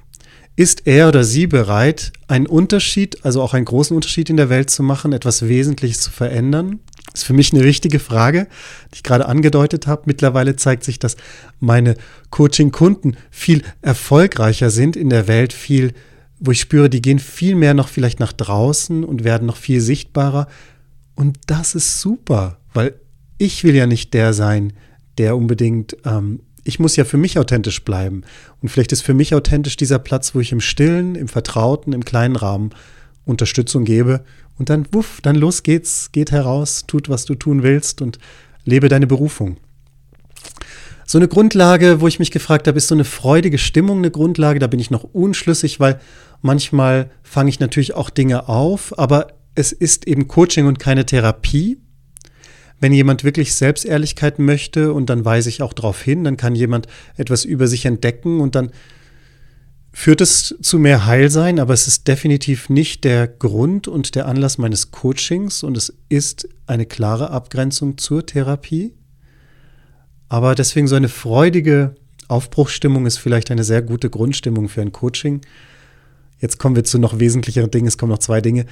Ist 0.56 0.86
er 0.86 1.08
oder 1.08 1.22
sie 1.22 1.46
bereit, 1.46 2.12
einen 2.26 2.46
Unterschied, 2.46 3.24
also 3.24 3.42
auch 3.42 3.54
einen 3.54 3.64
großen 3.64 3.94
Unterschied 3.94 4.28
in 4.28 4.36
der 4.36 4.50
Welt 4.50 4.70
zu 4.70 4.82
machen, 4.82 5.12
etwas 5.12 5.46
Wesentliches 5.46 6.00
zu 6.00 6.10
verändern? 6.10 6.80
Ist 7.14 7.24
für 7.24 7.32
mich 7.32 7.52
eine 7.52 7.64
wichtige 7.64 8.00
Frage, 8.00 8.48
die 8.92 8.96
ich 8.96 9.02
gerade 9.02 9.26
angedeutet 9.26 9.86
habe. 9.86 10.02
Mittlerweile 10.06 10.56
zeigt 10.56 10.84
sich, 10.84 10.98
dass 10.98 11.16
meine 11.60 11.94
Coaching-Kunden 12.30 13.16
viel 13.30 13.62
erfolgreicher 13.82 14.70
sind 14.70 14.96
in 14.96 15.10
der 15.10 15.28
Welt, 15.28 15.52
viel, 15.52 15.92
wo 16.40 16.50
ich 16.52 16.60
spüre, 16.60 16.90
die 16.90 17.02
gehen 17.02 17.18
viel 17.18 17.54
mehr 17.54 17.74
noch 17.74 17.88
vielleicht 17.88 18.20
nach 18.20 18.32
draußen 18.32 19.04
und 19.04 19.24
werden 19.24 19.46
noch 19.46 19.56
viel 19.56 19.80
sichtbarer. 19.80 20.46
Und 21.14 21.38
das 21.46 21.74
ist 21.74 22.00
super, 22.00 22.58
weil 22.72 22.94
ich 23.38 23.64
will 23.64 23.74
ja 23.74 23.86
nicht 23.86 24.14
der 24.14 24.32
sein, 24.32 24.72
der 25.18 25.36
unbedingt 25.36 25.96
ähm, 26.04 26.40
ich 26.68 26.78
muss 26.78 26.96
ja 26.96 27.04
für 27.06 27.16
mich 27.16 27.38
authentisch 27.38 27.82
bleiben. 27.82 28.24
Und 28.60 28.68
vielleicht 28.68 28.92
ist 28.92 29.00
für 29.00 29.14
mich 29.14 29.34
authentisch 29.34 29.78
dieser 29.78 29.98
Platz, 29.98 30.34
wo 30.34 30.40
ich 30.40 30.52
im 30.52 30.60
Stillen, 30.60 31.14
im 31.14 31.26
Vertrauten, 31.26 31.94
im 31.94 32.04
kleinen 32.04 32.36
Rahmen 32.36 32.70
Unterstützung 33.24 33.86
gebe. 33.86 34.22
Und 34.58 34.68
dann, 34.68 34.86
wuff, 34.92 35.20
dann 35.22 35.36
los 35.36 35.62
geht's, 35.62 36.12
geht 36.12 36.30
heraus, 36.30 36.84
tut, 36.86 37.08
was 37.08 37.24
du 37.24 37.34
tun 37.34 37.62
willst 37.62 38.02
und 38.02 38.18
lebe 38.64 38.90
deine 38.90 39.06
Berufung. 39.06 39.56
So 41.10 41.16
eine 41.16 41.26
Grundlage, 41.26 42.02
wo 42.02 42.06
ich 42.06 42.18
mich 42.18 42.30
gefragt 42.32 42.68
habe, 42.68 42.76
ist 42.76 42.88
so 42.88 42.94
eine 42.94 43.06
freudige 43.06 43.56
Stimmung 43.56 43.96
eine 43.96 44.10
Grundlage? 44.10 44.58
Da 44.58 44.66
bin 44.66 44.78
ich 44.78 44.90
noch 44.90 45.04
unschlüssig, 45.04 45.80
weil 45.80 45.98
manchmal 46.42 47.08
fange 47.22 47.48
ich 47.48 47.60
natürlich 47.60 47.94
auch 47.94 48.10
Dinge 48.10 48.46
auf, 48.46 48.98
aber 48.98 49.28
es 49.54 49.72
ist 49.72 50.06
eben 50.06 50.28
Coaching 50.28 50.66
und 50.66 50.78
keine 50.78 51.06
Therapie. 51.06 51.78
Wenn 52.78 52.92
jemand 52.92 53.24
wirklich 53.24 53.54
Selbstehrlichkeit 53.54 54.38
möchte 54.38 54.92
und 54.92 55.08
dann 55.08 55.24
weise 55.24 55.48
ich 55.48 55.62
auch 55.62 55.72
darauf 55.72 56.02
hin, 56.02 56.24
dann 56.24 56.36
kann 56.36 56.54
jemand 56.54 56.88
etwas 57.16 57.46
über 57.46 57.68
sich 57.68 57.86
entdecken 57.86 58.40
und 58.40 58.54
dann 58.54 58.70
führt 59.94 60.20
es 60.20 60.56
zu 60.60 60.78
mehr 60.78 61.06
Heilsein, 61.06 61.58
aber 61.58 61.72
es 61.72 61.88
ist 61.88 62.06
definitiv 62.06 62.68
nicht 62.68 63.04
der 63.04 63.26
Grund 63.26 63.88
und 63.88 64.14
der 64.14 64.26
Anlass 64.26 64.58
meines 64.58 64.90
Coachings 64.90 65.62
und 65.62 65.74
es 65.74 65.90
ist 66.10 66.50
eine 66.66 66.84
klare 66.84 67.30
Abgrenzung 67.30 67.96
zur 67.96 68.26
Therapie. 68.26 68.92
Aber 70.28 70.54
deswegen 70.54 70.88
so 70.88 70.96
eine 70.96 71.08
freudige 71.08 71.94
Aufbruchsstimmung 72.28 73.06
ist 73.06 73.18
vielleicht 73.18 73.50
eine 73.50 73.64
sehr 73.64 73.82
gute 73.82 74.10
Grundstimmung 74.10 74.68
für 74.68 74.82
ein 74.82 74.92
Coaching. 74.92 75.40
Jetzt 76.40 76.58
kommen 76.58 76.76
wir 76.76 76.84
zu 76.84 76.98
noch 76.98 77.18
wesentlicheren 77.18 77.70
Dingen. 77.70 77.86
Es 77.86 77.98
kommen 77.98 78.12
noch 78.12 78.18
zwei 78.18 78.40
Dinge. 78.40 78.66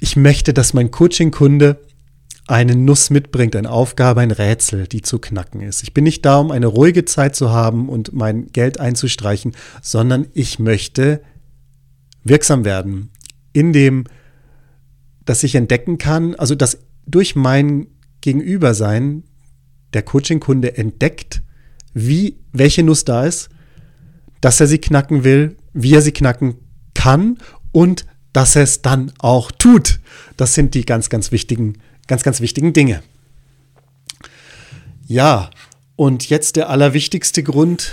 Ich 0.00 0.16
möchte, 0.16 0.54
dass 0.54 0.72
mein 0.72 0.90
Coaching-Kunde 0.90 1.78
eine 2.46 2.74
Nuss 2.74 3.10
mitbringt, 3.10 3.54
eine 3.54 3.70
Aufgabe, 3.70 4.22
ein 4.22 4.32
Rätsel, 4.32 4.88
die 4.88 5.02
zu 5.02 5.20
knacken 5.20 5.60
ist. 5.60 5.82
Ich 5.82 5.94
bin 5.94 6.04
nicht 6.04 6.24
da, 6.24 6.38
um 6.38 6.50
eine 6.50 6.66
ruhige 6.66 7.04
Zeit 7.04 7.36
zu 7.36 7.50
haben 7.50 7.88
und 7.88 8.12
mein 8.12 8.48
Geld 8.48 8.80
einzustreichen, 8.80 9.52
sondern 9.82 10.26
ich 10.34 10.58
möchte 10.58 11.22
wirksam 12.24 12.64
werden, 12.64 13.10
in 13.52 13.72
dem, 13.72 14.04
dass 15.24 15.44
ich 15.44 15.54
entdecken 15.54 15.98
kann, 15.98 16.34
also 16.34 16.54
dass 16.54 16.78
durch 17.06 17.36
mein 17.36 17.86
Gegenübersein 18.20 19.22
der 19.92 20.02
Coaching-Kunde 20.02 20.76
entdeckt, 20.76 21.42
wie, 21.92 22.36
welche 22.52 22.82
Nuss 22.82 23.04
da 23.04 23.24
ist, 23.24 23.48
dass 24.40 24.60
er 24.60 24.66
sie 24.66 24.78
knacken 24.78 25.24
will, 25.24 25.56
wie 25.72 25.94
er 25.94 26.02
sie 26.02 26.12
knacken 26.12 26.54
kann 26.94 27.38
und 27.72 28.06
dass 28.32 28.56
er 28.56 28.62
es 28.62 28.82
dann 28.82 29.12
auch 29.18 29.50
tut. 29.50 30.00
Das 30.36 30.54
sind 30.54 30.74
die 30.74 30.86
ganz, 30.86 31.10
ganz 31.10 31.32
wichtigen 31.32 31.78
ganz, 32.10 32.24
ganz 32.24 32.40
wichtigen 32.40 32.72
Dinge. 32.72 33.04
Ja, 35.06 35.48
und 35.94 36.28
jetzt 36.28 36.56
der 36.56 36.68
allerwichtigste 36.68 37.44
Grund 37.44 37.92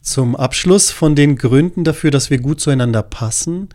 zum 0.00 0.36
Abschluss 0.36 0.92
von 0.92 1.16
den 1.16 1.34
Gründen 1.36 1.82
dafür, 1.82 2.12
dass 2.12 2.30
wir 2.30 2.38
gut 2.38 2.60
zueinander 2.60 3.02
passen, 3.02 3.68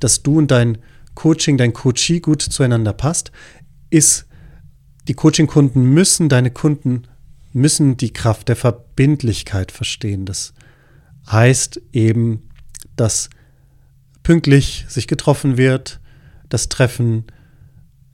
dass 0.00 0.24
du 0.24 0.38
und 0.38 0.50
dein 0.50 0.78
Coaching, 1.14 1.58
dein 1.58 1.72
Coachee 1.72 2.18
gut 2.18 2.42
zueinander 2.42 2.92
passt, 2.92 3.30
ist, 3.88 4.26
die 5.08 5.14
Coaching-Kunden 5.14 5.82
müssen, 5.82 6.28
deine 6.28 6.50
Kunden 6.50 7.04
müssen 7.52 7.96
die 7.96 8.12
Kraft 8.12 8.48
der 8.48 8.56
Verbindlichkeit 8.56 9.72
verstehen. 9.72 10.24
Das 10.24 10.54
heißt 11.30 11.80
eben, 11.92 12.48
dass 12.96 13.30
pünktlich 14.22 14.84
sich 14.88 15.06
getroffen 15.06 15.56
wird, 15.56 16.00
das 16.48 16.68
Treffen 16.68 17.24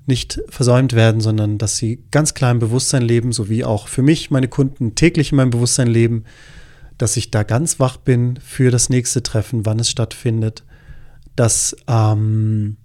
nicht 0.07 0.41
versäumt 0.49 0.93
werden, 0.93 1.21
sondern 1.21 1.59
dass 1.59 1.77
sie 1.77 2.05
ganz 2.11 2.35
klar 2.35 2.53
im 2.53 2.61
Bewusstsein 2.61 3.03
leben, 3.03 3.33
so 3.33 3.49
wie 3.49 3.65
auch 3.65 3.89
für 3.89 4.03
mich 4.03 4.31
meine 4.31 4.49
Kunden 4.49 4.95
täglich 4.95 5.33
in 5.33 5.37
meinem 5.37 5.51
Bewusstsein 5.51 5.89
leben, 5.89 6.25
dass 6.97 7.17
ich 7.17 7.31
da 7.31 7.43
ganz 7.43 7.81
wach 7.81 7.97
bin 7.97 8.39
für 8.43 8.71
das 8.71 8.89
nächste 8.89 9.23
Treffen, 9.23 9.67
wann 9.67 9.81
es 9.81 9.91
stattfindet, 9.91 10.65
dass 11.35 11.77
ähm, 11.89 12.77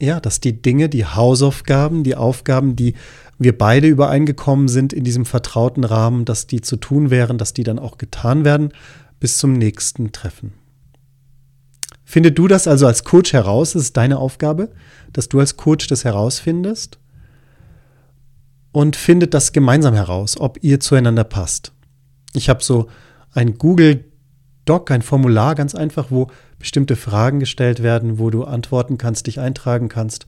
ja, 0.00 0.20
dass 0.20 0.40
die 0.40 0.60
Dinge, 0.60 0.88
die 0.88 1.06
Hausaufgaben, 1.06 2.02
die 2.02 2.16
Aufgaben, 2.16 2.76
die 2.76 2.94
wir 3.38 3.56
beide 3.56 3.88
übereingekommen 3.88 4.68
sind 4.68 4.92
in 4.92 5.04
diesem 5.04 5.24
vertrauten 5.24 5.84
Rahmen, 5.84 6.24
dass 6.24 6.46
die 6.46 6.60
zu 6.60 6.76
tun 6.76 7.10
wären, 7.10 7.38
dass 7.38 7.52
die 7.52 7.64
dann 7.64 7.78
auch 7.78 7.98
getan 7.98 8.44
werden 8.44 8.72
bis 9.20 9.38
zum 9.38 9.54
nächsten 9.54 10.12
Treffen. 10.12 10.52
Finde 12.04 12.32
du 12.32 12.46
das 12.48 12.68
also 12.68 12.86
als 12.86 13.04
Coach 13.04 13.32
heraus? 13.32 13.72
Das 13.72 13.82
ist 13.82 13.96
deine 13.96 14.18
Aufgabe, 14.18 14.70
dass 15.12 15.28
du 15.28 15.40
als 15.40 15.56
Coach 15.56 15.86
das 15.86 16.04
herausfindest 16.04 16.98
und 18.72 18.96
findet 18.96 19.34
das 19.34 19.52
gemeinsam 19.52 19.94
heraus, 19.94 20.38
ob 20.38 20.62
ihr 20.62 20.80
zueinander 20.80 21.24
passt. 21.24 21.72
Ich 22.34 22.48
habe 22.48 22.62
so 22.62 22.88
ein 23.32 23.56
Google 23.56 24.04
Doc, 24.64 24.90
ein 24.90 25.02
Formular 25.02 25.54
ganz 25.54 25.74
einfach, 25.74 26.10
wo 26.10 26.28
bestimmte 26.58 26.96
Fragen 26.96 27.40
gestellt 27.40 27.82
werden, 27.82 28.18
wo 28.18 28.30
du 28.30 28.44
antworten 28.44 28.98
kannst, 28.98 29.26
dich 29.26 29.40
eintragen 29.40 29.88
kannst. 29.88 30.26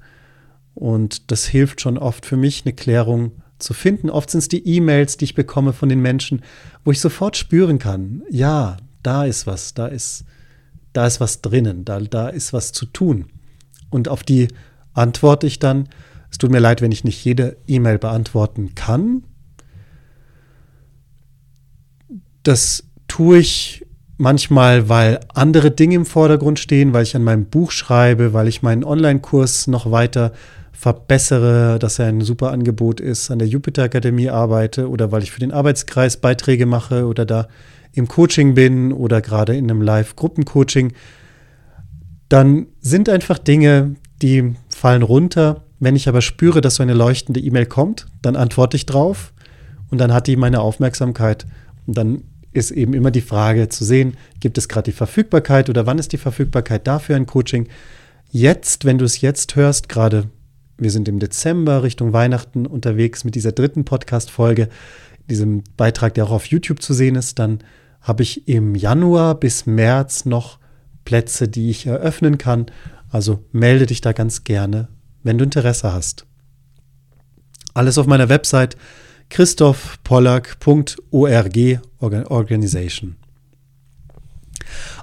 Und 0.75 1.31
das 1.31 1.47
hilft 1.47 1.81
schon 1.81 1.97
oft 1.97 2.27
für 2.27 2.37
mich, 2.37 2.65
eine 2.65 2.75
Klärung 2.75 3.33
zu 3.59 3.73
finden. 3.73 4.11
Oft 4.11 4.31
sind 4.31 4.41
es 4.41 4.49
die 4.49 4.67
E-Mails, 4.67 5.17
die 5.17 5.25
ich 5.25 5.35
bekomme 5.35 5.73
von 5.73 5.89
den 5.89 6.01
Menschen, 6.01 6.43
wo 6.85 6.91
ich 6.91 7.01
sofort 7.01 7.37
spüren 7.37 7.79
kann, 7.79 8.23
ja, 8.31 8.77
da 9.03 9.25
ist 9.25 9.47
was, 9.47 9.73
da 9.73 9.87
ist 9.87 10.25
da 10.97 11.07
ist 11.07 11.21
was 11.21 11.43
drinnen, 11.43 11.85
da, 11.85 12.01
da 12.01 12.29
ist 12.29 12.55
was 12.55 12.73
zu 12.73 12.87
tun. 12.87 13.27
Und 13.91 14.09
auf 14.09 14.23
die 14.23 14.49
antworte 14.95 15.47
ich 15.47 15.59
dann, 15.59 15.91
es 16.31 16.39
tut 16.39 16.51
mir 16.51 16.59
leid, 16.59 16.81
wenn 16.81 16.91
ich 16.91 17.05
nicht 17.05 17.23
jede 17.23 17.59
E-Mail 17.67 17.99
beantworten 17.99 18.75
kann. 18.75 19.25
Das 22.43 22.85
tue 23.09 23.39
ich 23.39 23.86
manchmal, 24.19 24.89
weil 24.89 25.21
andere 25.35 25.71
Dinge 25.71 25.97
im 25.97 26.07
Vordergrund 26.07 26.59
stehen, 26.59 26.93
weil 26.93 27.03
ich 27.03 27.17
an 27.17 27.25
meinem 27.25 27.47
Buch 27.47 27.71
schreibe, 27.71 28.33
weil 28.33 28.49
ich 28.49 28.63
meinen 28.63 28.85
Online-Kurs 28.85 29.67
noch 29.67 29.91
weiter 29.91 30.33
verbessere, 30.73 31.79
dass 31.79 31.99
er 31.99 32.07
ein 32.07 32.21
super 32.21 32.53
Angebot 32.53 33.01
ist, 33.01 33.31
an 33.31 33.39
der 33.39 33.49
Jupiter 33.49 33.85
Akademie 33.85 34.29
arbeite 34.29 34.89
oder 34.91 35.11
weil 35.11 35.23
ich 35.23 35.31
für 35.31 35.41
den 35.41 35.53
Arbeitskreis 35.53 36.19
Beiträge 36.19 36.67
mache 36.67 37.07
oder 37.07 37.25
da 37.25 37.49
im 37.95 38.09
Coaching 38.09 38.55
bin 38.55 38.93
oder 38.93 39.23
gerade 39.23 39.57
in 39.57 39.71
einem 39.71 39.81
Live-Gruppencoaching, 39.81 40.93
dann 42.29 42.67
sind 42.81 43.09
einfach 43.09 43.39
Dinge, 43.39 43.97
die 44.21 44.55
fallen 44.69 45.03
runter. 45.03 45.63
Wenn 45.81 45.97
ich 45.97 46.09
aber 46.09 46.21
spüre, 46.21 46.61
dass 46.61 46.77
so 46.77 46.83
eine 46.83 46.95
leuchtende 46.95 47.41
E-Mail 47.41 47.67
kommt, 47.67 48.07
dann 48.21 48.37
antworte 48.37 48.77
ich 48.77 48.85
drauf 48.85 49.33
und 49.91 49.99
dann 49.99 50.13
hat 50.13 50.27
die 50.27 50.37
meine 50.37 50.61
Aufmerksamkeit. 50.61 51.47
Und 51.87 51.97
dann 51.97 52.23
ist 52.57 52.71
eben 52.71 52.95
immer 52.95 53.11
die 53.11 53.21
Frage 53.21 53.69
zu 53.69 53.85
sehen, 53.85 54.17
gibt 54.41 54.59
es 54.59 54.69
gerade 54.69 54.91
die 54.91 54.97
Verfügbarkeit 54.97 55.69
oder 55.69 55.87
wann 55.87 55.99
ist 55.99 56.13
die 56.13 56.19
Verfügbarkeit 56.19 56.87
dafür 56.87 57.17
ein 57.17 57.27
Coaching? 57.27 57.69
Jetzt, 58.31 58.85
wenn 58.85 58.99
du 58.99 59.05
es 59.05 59.21
jetzt 59.21 59.57
hörst, 59.57 59.89
gerade 59.89 60.31
wir 60.79 60.91
sind 60.91 61.09
im 61.09 61.19
Dezember 61.19 61.83
Richtung 61.83 62.13
Weihnachten 62.13 62.67
unterwegs 62.67 63.25
mit 63.25 63.35
dieser 63.35 63.53
dritten 63.53 63.85
Podcast-Folge, 63.85 64.69
diesem 65.29 65.65
Beitrag, 65.77 66.15
der 66.15 66.25
auch 66.25 66.33
auf 66.33 66.47
YouTube 66.47 66.83
zu 66.83 66.93
sehen 66.93 67.15
ist, 67.15 67.39
dann 67.39 67.61
habe 68.01 68.23
ich 68.23 68.47
im 68.47 68.75
Januar 68.75 69.35
bis 69.35 69.67
März 69.67 70.25
noch 70.27 70.59
Plätze, 71.05 71.49
die 71.49 71.71
ich 71.71 71.87
eröffnen 71.87 72.39
kann. 72.39 72.67
Also 73.11 73.45
melde 73.53 73.87
dich 73.87 74.01
da 74.01 74.13
ganz 74.13 74.45
gerne, 74.45 74.89
wenn 75.23 75.39
du 75.39 75.45
Interesse 75.45 75.93
hast. 75.93 76.27
Alles 77.75 77.99
auf 77.99 78.07
meiner 78.07 78.29
Website 78.29 78.77
christophpollack.org 79.31 81.81
Organization. 82.01 83.17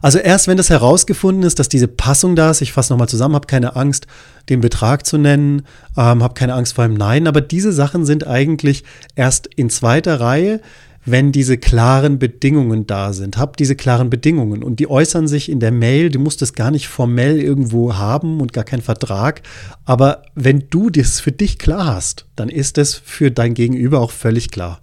Also 0.02 0.20
erst 0.20 0.48
wenn 0.48 0.58
das 0.58 0.70
herausgefunden 0.70 1.44
ist, 1.44 1.60
dass 1.60 1.70
diese 1.70 1.88
Passung 1.88 2.36
da 2.36 2.52
ist, 2.52 2.62
ich 2.62 2.74
fasse 2.74 2.92
nochmal 2.92 3.08
zusammen, 3.08 3.36
habe 3.36 3.48
keine 3.48 3.76
Angst, 3.76 4.08
den 4.50 4.60
Betrag 4.60 5.06
zu 5.06 5.18
nennen, 5.18 5.66
ähm, 5.98 6.22
habe 6.22 6.34
keine 6.34 6.54
Angst 6.54 6.74
vor 6.74 6.84
einem 6.84 6.96
Nein, 6.96 7.28
aber 7.28 7.40
diese 7.40 7.72
Sachen 7.72 8.06
sind 8.06 8.28
eigentlich 8.28 8.84
erst 9.16 9.48
in 9.48 9.70
zweiter 9.70 10.20
Reihe, 10.20 10.60
wenn 11.06 11.32
diese 11.32 11.58
klaren 11.58 12.18
Bedingungen 12.18 12.88
da 12.88 13.14
sind. 13.14 13.38
Hab 13.38 13.58
diese 13.58 13.76
klaren 13.76 14.10
Bedingungen 14.10 14.64
und 14.64 14.80
die 14.80 14.90
äußern 14.90 15.28
sich 15.28 15.50
in 15.50 15.60
der 15.60 15.72
Mail. 15.72 16.10
Du 16.10 16.20
musst 16.20 16.42
es 16.42 16.54
gar 16.54 16.72
nicht 16.72 16.88
formell 16.88 17.42
irgendwo 17.42 17.96
haben 17.96 18.40
und 18.40 18.54
gar 18.54 18.64
keinen 18.64 18.82
Vertrag. 18.82 19.42
Aber 19.86 20.24
wenn 20.36 20.66
du 20.70 20.90
das 20.90 21.20
für 21.20 21.32
dich 21.32 21.60
klar 21.60 21.96
hast, 21.96 22.26
dann 22.36 22.50
ist 22.50 22.78
es 22.78 22.96
für 22.96 23.32
dein 23.32 23.54
Gegenüber 23.54 24.00
auch 24.00 24.12
völlig 24.12 24.50
klar. 24.50 24.80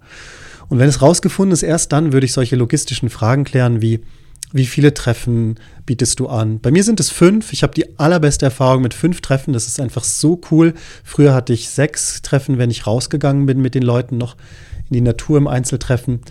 Und 0.69 0.79
wenn 0.79 0.89
es 0.89 1.01
rausgefunden 1.01 1.53
ist, 1.53 1.63
erst 1.63 1.91
dann 1.91 2.13
würde 2.13 2.25
ich 2.25 2.33
solche 2.33 2.55
logistischen 2.55 3.09
Fragen 3.09 3.43
klären 3.43 3.81
wie, 3.81 4.01
wie 4.53 4.65
viele 4.65 4.93
Treffen 4.93 5.55
bietest 5.85 6.19
du 6.19 6.27
an? 6.27 6.59
Bei 6.59 6.71
mir 6.71 6.83
sind 6.83 6.99
es 6.99 7.09
fünf. 7.09 7.51
Ich 7.51 7.63
habe 7.63 7.73
die 7.73 7.99
allerbeste 7.99 8.45
Erfahrung 8.45 8.83
mit 8.83 8.93
fünf 8.93 9.21
Treffen. 9.21 9.53
Das 9.53 9.67
ist 9.67 9.79
einfach 9.79 10.03
so 10.03 10.39
cool. 10.51 10.73
Früher 11.03 11.33
hatte 11.33 11.51
ich 11.51 11.69
sechs 11.69 12.21
Treffen, 12.21 12.57
wenn 12.57 12.69
ich 12.69 12.85
rausgegangen 12.85 13.45
bin 13.47 13.59
mit 13.59 13.75
den 13.75 13.83
Leuten 13.83 14.17
noch 14.17 14.35
die 14.93 15.01
Natur 15.01 15.37
im 15.37 15.47
Einzeltreffen. 15.47 16.21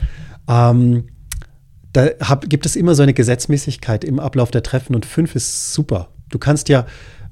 Ähm, 0.49 1.09
da 1.93 2.09
hab, 2.21 2.49
gibt 2.49 2.67
es 2.67 2.77
immer 2.77 2.95
so 2.95 3.03
eine 3.03 3.15
Gesetzmäßigkeit 3.15 4.05
im 4.05 4.21
Ablauf 4.21 4.51
der 4.51 4.63
Treffen 4.63 4.95
und 4.95 5.07
fünf 5.07 5.35
ist 5.35 5.73
super. 5.73 6.09
Du 6.29 6.39
kannst 6.39 6.69
ja, 6.69 6.87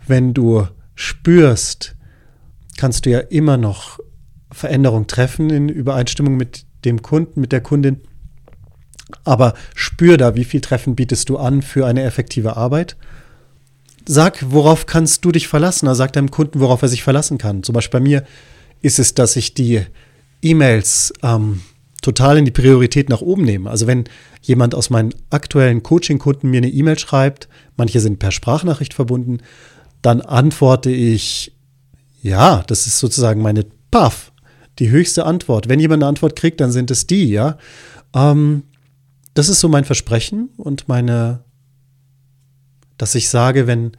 wenn 0.06 0.34
du 0.34 0.66
spürst, 0.94 1.96
kannst 2.76 3.06
du 3.06 3.10
ja 3.10 3.20
immer 3.20 3.56
noch 3.56 4.00
Veränderung 4.50 5.06
treffen 5.06 5.50
in 5.50 5.68
Übereinstimmung 5.68 6.36
mit 6.36 6.66
dem 6.84 7.02
Kunden, 7.02 7.40
mit 7.40 7.52
der 7.52 7.60
Kundin. 7.60 8.00
Aber 9.24 9.54
spür 9.74 10.16
da, 10.16 10.34
wie 10.34 10.44
viel 10.44 10.60
Treffen 10.60 10.96
bietest 10.96 11.28
du 11.28 11.38
an 11.38 11.62
für 11.62 11.86
eine 11.86 12.02
effektive 12.02 12.56
Arbeit. 12.56 12.96
Sag, 14.06 14.44
worauf 14.50 14.86
kannst 14.86 15.24
du 15.24 15.32
dich 15.32 15.48
verlassen? 15.48 15.86
Also 15.86 15.98
sag 15.98 16.12
deinem 16.14 16.30
Kunden, 16.30 16.60
worauf 16.60 16.82
er 16.82 16.88
sich 16.88 17.02
verlassen 17.02 17.38
kann. 17.38 17.62
Zum 17.62 17.74
Beispiel 17.74 18.00
bei 18.00 18.04
mir 18.04 18.24
ist 18.80 18.98
es, 18.98 19.14
dass 19.14 19.36
ich 19.36 19.54
die 19.54 19.84
E-Mails 20.42 21.12
ähm, 21.22 21.62
total 22.02 22.38
in 22.38 22.44
die 22.44 22.50
Priorität 22.50 23.08
nach 23.08 23.20
oben 23.20 23.44
nehme. 23.44 23.70
Also 23.70 23.86
wenn 23.86 24.04
jemand 24.42 24.74
aus 24.74 24.90
meinen 24.90 25.14
aktuellen 25.30 25.82
Coaching-Kunden 25.82 26.48
mir 26.48 26.58
eine 26.58 26.70
E-Mail 26.70 26.98
schreibt, 26.98 27.48
manche 27.76 28.00
sind 28.00 28.18
per 28.18 28.30
Sprachnachricht 28.30 28.94
verbunden, 28.94 29.38
dann 30.02 30.20
antworte 30.20 30.90
ich, 30.90 31.52
ja, 32.22 32.62
das 32.66 32.86
ist 32.86 32.98
sozusagen 32.98 33.42
meine 33.42 33.66
Puff, 33.90 34.32
die 34.78 34.90
höchste 34.90 35.26
Antwort. 35.26 35.68
Wenn 35.68 35.80
jemand 35.80 36.02
eine 36.02 36.08
Antwort 36.08 36.36
kriegt, 36.36 36.60
dann 36.60 36.70
sind 36.70 36.90
es 36.90 37.06
die, 37.06 37.30
ja. 37.30 37.58
Ähm, 38.14 38.62
das 39.34 39.48
ist 39.48 39.60
so 39.60 39.68
mein 39.68 39.84
Versprechen 39.84 40.50
und 40.56 40.88
meine, 40.88 41.44
dass 42.96 43.14
ich 43.14 43.28
sage, 43.28 43.66
wenn 43.66 43.92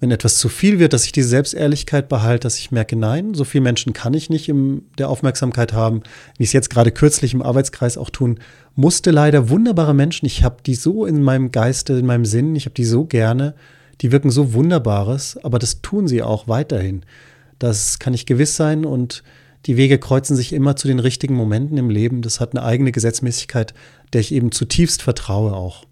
wenn 0.00 0.10
etwas 0.10 0.38
zu 0.38 0.48
viel 0.48 0.78
wird, 0.78 0.92
dass 0.92 1.04
ich 1.04 1.12
diese 1.12 1.28
Selbstehrlichkeit 1.28 2.08
behalte, 2.08 2.44
dass 2.46 2.58
ich 2.58 2.70
merke, 2.70 2.94
nein, 2.94 3.34
so 3.34 3.44
viele 3.44 3.62
Menschen 3.62 3.92
kann 3.92 4.14
ich 4.14 4.30
nicht 4.30 4.48
in 4.48 4.82
der 4.96 5.08
Aufmerksamkeit 5.08 5.72
haben, 5.72 6.02
wie 6.36 6.44
ich 6.44 6.50
es 6.50 6.52
jetzt 6.52 6.70
gerade 6.70 6.92
kürzlich 6.92 7.34
im 7.34 7.42
Arbeitskreis 7.42 7.98
auch 7.98 8.10
tun 8.10 8.38
musste. 8.76 9.10
Leider 9.10 9.48
wunderbare 9.48 9.94
Menschen, 9.94 10.26
ich 10.26 10.44
habe 10.44 10.58
die 10.64 10.76
so 10.76 11.04
in 11.04 11.22
meinem 11.22 11.50
Geiste, 11.50 11.94
in 11.94 12.06
meinem 12.06 12.24
Sinn, 12.24 12.54
ich 12.54 12.66
habe 12.66 12.74
die 12.74 12.84
so 12.84 13.04
gerne, 13.04 13.54
die 14.00 14.12
wirken 14.12 14.30
so 14.30 14.52
Wunderbares, 14.52 15.36
aber 15.42 15.58
das 15.58 15.82
tun 15.82 16.06
sie 16.06 16.22
auch 16.22 16.46
weiterhin. 16.46 17.02
Das 17.58 17.98
kann 17.98 18.14
ich 18.14 18.26
gewiss 18.26 18.54
sein 18.54 18.84
und 18.84 19.24
die 19.66 19.76
Wege 19.76 19.98
kreuzen 19.98 20.36
sich 20.36 20.52
immer 20.52 20.76
zu 20.76 20.86
den 20.86 21.00
richtigen 21.00 21.34
Momenten 21.34 21.76
im 21.76 21.90
Leben. 21.90 22.22
Das 22.22 22.38
hat 22.38 22.52
eine 22.52 22.64
eigene 22.64 22.92
Gesetzmäßigkeit, 22.92 23.74
der 24.12 24.20
ich 24.20 24.32
eben 24.32 24.52
zutiefst 24.52 25.02
vertraue 25.02 25.52
auch. 25.54 25.87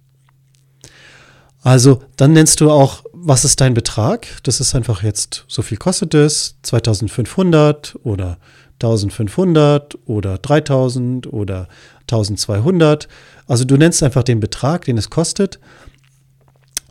Also 1.67 2.01
dann 2.15 2.33
nennst 2.33 2.61
du 2.61 2.71
auch, 2.71 3.03
was 3.13 3.45
ist 3.45 3.61
dein 3.61 3.75
Betrag? 3.75 4.29
Das 4.45 4.61
ist 4.61 4.77
einfach 4.77 5.03
jetzt, 5.03 5.45
so 5.49 5.63
viel 5.63 5.79
kostet 5.79 6.15
es, 6.15 6.55
2500 6.63 7.99
oder 8.05 8.39
1500 8.75 9.99
oder 10.07 10.39
3000 10.39 11.27
oder 11.33 11.67
1200. 12.03 13.09
Also 13.49 13.65
du 13.65 13.77
nennst 13.77 14.01
einfach 14.05 14.23
den 14.23 14.39
Betrag, 14.39 14.85
den 14.85 14.97
es 14.97 15.11
kostet. 15.11 15.59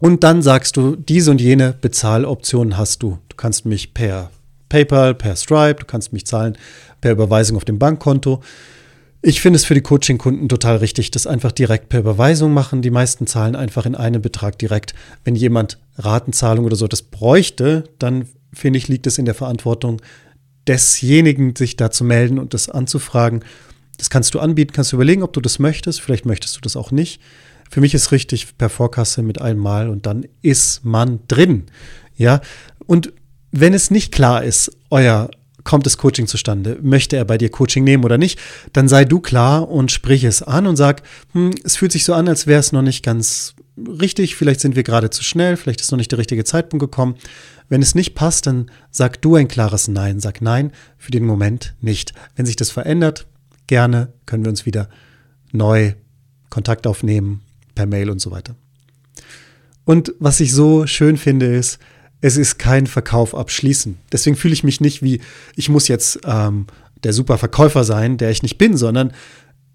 Und 0.02 0.26
dann 0.26 0.42
sagst 0.42 0.76
du, 0.76 0.98
diese 0.98 1.32
und 1.32 1.40
jene 1.40 1.72
Bezahloptionen 1.80 2.78
hast 2.78 3.02
du. 3.02 3.20
Du 3.30 3.38
kannst 3.38 3.66
mich 3.66 3.94
per 3.94 4.30
PayPal, 4.68 5.16
per 5.16 5.38
Stripe, 5.38 5.80
du 5.80 5.86
kannst 5.86 6.12
mich 6.12 6.26
zahlen 6.26 6.58
per 7.00 7.14
Überweisung 7.14 7.56
auf 7.56 7.64
dem 7.64 7.80
Bankkonto. 7.80 8.42
Ich 9.28 9.42
finde 9.42 9.58
es 9.58 9.66
für 9.66 9.74
die 9.74 9.82
Coaching-Kunden 9.82 10.50
total 10.50 10.78
richtig, 10.78 11.10
das 11.10 11.26
einfach 11.26 11.52
direkt 11.52 11.90
per 11.90 12.02
Überweisung 12.02 12.54
machen. 12.54 12.84
Die 12.84 12.92
meisten 12.92 13.26
zahlen 13.26 13.56
einfach 13.56 13.88
in 13.88 13.96
einen 13.96 14.22
Betrag 14.22 14.60
direkt. 14.60 14.94
Wenn 15.24 15.36
jemand 15.36 15.80
Ratenzahlung 15.98 16.64
oder 16.64 16.76
so 16.76 16.88
das 16.88 17.02
bräuchte, 17.02 17.86
dann 17.98 18.28
finde 18.54 18.78
ich, 18.78 18.88
liegt 18.88 19.08
es 19.08 19.18
in 19.18 19.26
der 19.26 19.34
Verantwortung 19.34 20.00
desjenigen, 20.68 21.56
sich 21.56 21.76
da 21.76 21.90
zu 21.90 22.04
melden 22.04 22.38
und 22.38 22.54
das 22.54 22.70
anzufragen. 22.70 23.44
Das 23.98 24.12
kannst 24.12 24.36
du 24.36 24.40
anbieten, 24.40 24.74
kannst 24.74 24.92
du 24.92 24.98
überlegen, 24.98 25.24
ob 25.24 25.34
du 25.34 25.42
das 25.42 25.58
möchtest. 25.58 26.02
Vielleicht 26.02 26.28
möchtest 26.28 26.58
du 26.58 26.62
das 26.62 26.76
auch 26.76 26.92
nicht. 26.92 27.20
Für 27.72 27.82
mich 27.82 27.96
ist 27.96 28.12
richtig 28.12 28.56
per 28.60 28.70
Vorkasse 28.70 29.24
mit 29.24 29.42
einmal 29.42 29.90
und 29.90 30.06
dann 30.06 30.28
ist 30.44 30.86
man 30.86 31.22
drin. 31.28 31.64
Ja, 32.16 32.42
und 32.86 33.12
wenn 33.52 33.74
es 33.74 33.90
nicht 33.90 34.12
klar 34.12 34.44
ist, 34.44 34.72
euer 34.92 35.32
kommt 35.66 35.86
das 35.86 35.98
Coaching 35.98 36.28
zustande? 36.28 36.80
Möchte 36.82 37.18
er 37.18 37.26
bei 37.26 37.38
dir 37.38 37.50
Coaching 37.50 37.84
nehmen 37.84 38.06
oder 38.06 38.18
nicht? 38.18 38.40
Dann 38.72 38.88
sei 38.88 39.04
du 39.04 39.20
klar 39.20 39.68
und 39.68 39.92
sprich 39.92 40.24
es 40.24 40.42
an 40.42 40.68
und 40.68 40.78
sag, 40.78 41.04
hm, 41.34 41.52
es 41.66 41.76
fühlt 41.76 41.92
sich 41.92 42.06
so 42.06 42.14
an, 42.14 42.30
als 42.30 42.48
wäre 42.48 42.62
es 42.62 42.72
noch 42.72 42.82
nicht 42.82 43.04
ganz 43.04 43.56
richtig, 43.78 44.36
vielleicht 44.36 44.62
sind 44.62 44.78
wir 44.78 44.84
gerade 44.84 45.10
zu 45.10 45.24
schnell, 45.24 45.58
vielleicht 45.58 45.82
ist 45.82 45.92
noch 45.92 45.98
nicht 45.98 46.12
der 46.12 46.20
richtige 46.20 46.46
Zeitpunkt 46.46 46.82
gekommen. 46.82 47.16
Wenn 47.68 47.82
es 47.82 47.96
nicht 47.96 48.16
passt, 48.16 48.48
dann 48.48 48.72
sag 48.92 49.22
du 49.22 49.36
ein 49.36 49.48
klares 49.48 49.88
Nein. 49.88 50.20
Sag 50.20 50.42
Nein 50.42 50.72
für 50.98 51.12
den 51.12 51.26
Moment 51.26 51.76
nicht. 51.82 52.14
Wenn 52.36 52.46
sich 52.46 52.56
das 52.56 52.70
verändert, 52.70 53.28
gerne 53.68 54.14
können 54.26 54.46
wir 54.46 54.52
uns 54.52 54.66
wieder 54.66 54.88
neu 55.52 55.94
Kontakt 56.50 56.88
aufnehmen 56.88 57.42
per 57.74 57.88
Mail 57.88 58.10
und 58.10 58.20
so 58.20 58.32
weiter. 58.32 58.56
Und 59.84 60.14
was 60.20 60.40
ich 60.40 60.54
so 60.54 60.88
schön 60.88 61.18
finde, 61.18 61.48
ist, 61.48 61.80
es 62.22 62.38
ist 62.38 62.58
kein 62.58 62.88
Verkauf 62.88 63.36
abschließen. 63.36 63.98
Deswegen 64.12 64.36
fühle 64.36 64.54
ich 64.54 64.64
mich 64.64 64.82
nicht 64.82 65.04
wie, 65.04 65.22
ich 65.56 65.70
muss 65.70 65.88
jetzt 65.88 66.20
ähm, 66.26 66.68
der 67.04 67.14
super 67.14 67.38
Verkäufer 67.38 67.84
sein, 67.84 68.18
der 68.18 68.32
ich 68.32 68.42
nicht 68.42 68.58
bin, 68.58 68.78
sondern 68.78 69.14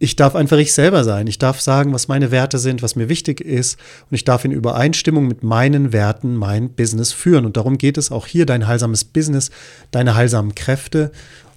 ich 0.02 0.16
darf 0.16 0.34
einfach 0.34 0.56
ich 0.56 0.72
selber 0.72 1.04
sein. 1.04 1.26
Ich 1.26 1.38
darf 1.38 1.60
sagen, 1.60 1.92
was 1.92 2.08
meine 2.08 2.30
Werte 2.30 2.58
sind, 2.58 2.82
was 2.82 2.96
mir 2.96 3.10
wichtig 3.10 3.42
ist. 3.42 3.78
Und 4.10 4.14
ich 4.14 4.24
darf 4.24 4.46
in 4.46 4.50
Übereinstimmung 4.50 5.28
mit 5.28 5.42
meinen 5.42 5.92
Werten 5.92 6.34
mein 6.36 6.70
Business 6.70 7.12
führen. 7.12 7.44
Und 7.44 7.58
darum 7.58 7.76
geht 7.76 7.98
es 7.98 8.10
auch 8.10 8.26
hier, 8.26 8.46
dein 8.46 8.66
heilsames 8.66 9.04
Business, 9.04 9.50
deine 9.90 10.14
heilsamen 10.14 10.54
Kräfte. 10.54 11.12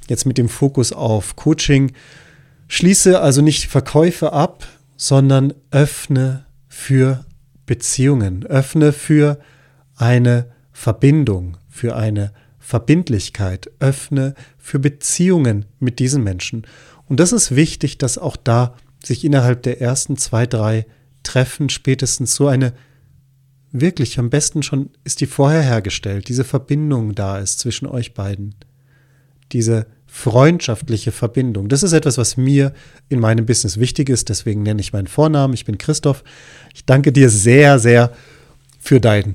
Jetzt 0.10 0.26
mit 0.26 0.38
dem 0.38 0.50
Fokus 0.50 0.92
auf 0.92 1.38
Coaching. 1.38 1.94
Schließe 2.68 3.22
also 3.22 3.42
nicht 3.42 3.68
Verkäufe 3.68 4.34
ab, 4.34 4.68
sondern 4.98 5.54
öffne 5.72 6.46
für 6.68 7.24
Beziehungen. 7.66 8.46
Öffne 8.46 8.92
für 8.92 9.40
eine 9.96 10.53
Verbindung, 10.74 11.58
für 11.70 11.96
eine 11.96 12.34
Verbindlichkeit, 12.60 13.72
öffne 13.80 14.36
für 14.58 14.80
Beziehungen 14.80 15.66
mit 15.80 16.00
diesen 16.00 16.24
Menschen. 16.24 16.66
Und 17.08 17.20
das 17.20 17.32
ist 17.32 17.56
wichtig, 17.56 17.98
dass 17.98 18.18
auch 18.18 18.36
da 18.36 18.76
sich 19.04 19.24
innerhalb 19.24 19.64
der 19.64 19.82
ersten 19.82 20.18
zwei, 20.18 20.46
drei 20.46 20.86
Treffen 21.24 21.70
spätestens 21.70 22.36
so 22.36 22.48
eine 22.48 22.74
wirklich 23.72 24.20
am 24.20 24.30
besten 24.30 24.64
schon 24.64 24.92
ist 25.04 25.20
die 25.20 25.26
vorher 25.26 25.62
hergestellt, 25.62 26.30
diese 26.30 26.44
Verbindung 26.44 27.16
da 27.16 27.40
ist 27.40 27.60
zwischen 27.60 27.88
euch 27.88 28.14
beiden. 28.14 28.56
Diese 29.52 29.88
freundschaftliche 30.06 31.12
Verbindung. 31.12 31.70
Das 31.70 31.82
ist 31.82 31.92
etwas, 31.92 32.20
was 32.20 32.38
mir 32.38 32.72
in 33.10 33.20
meinem 33.20 33.48
Business 33.48 33.80
wichtig 33.80 34.10
ist. 34.10 34.30
Deswegen 34.30 34.62
nenne 34.62 34.80
ich 34.80 34.94
meinen 34.94 35.08
Vornamen. 35.08 35.56
Ich 35.56 35.66
bin 35.66 35.80
Christoph. 35.80 36.24
Ich 36.76 36.86
danke 36.86 37.12
dir 37.12 37.32
sehr, 37.32 37.80
sehr 37.80 38.14
für 38.80 39.00
dein 39.00 39.34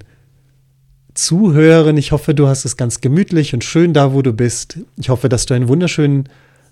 Zuhören. 1.18 1.96
Ich 1.96 2.12
hoffe, 2.12 2.32
du 2.32 2.46
hast 2.46 2.64
es 2.64 2.76
ganz 2.76 3.00
gemütlich 3.00 3.52
und 3.52 3.64
schön 3.64 3.92
da, 3.92 4.12
wo 4.12 4.22
du 4.22 4.32
bist. 4.32 4.78
Ich 4.96 5.08
hoffe, 5.08 5.28
dass 5.28 5.46
du 5.46 5.54
einen 5.54 5.66
wunderschönen 5.66 6.28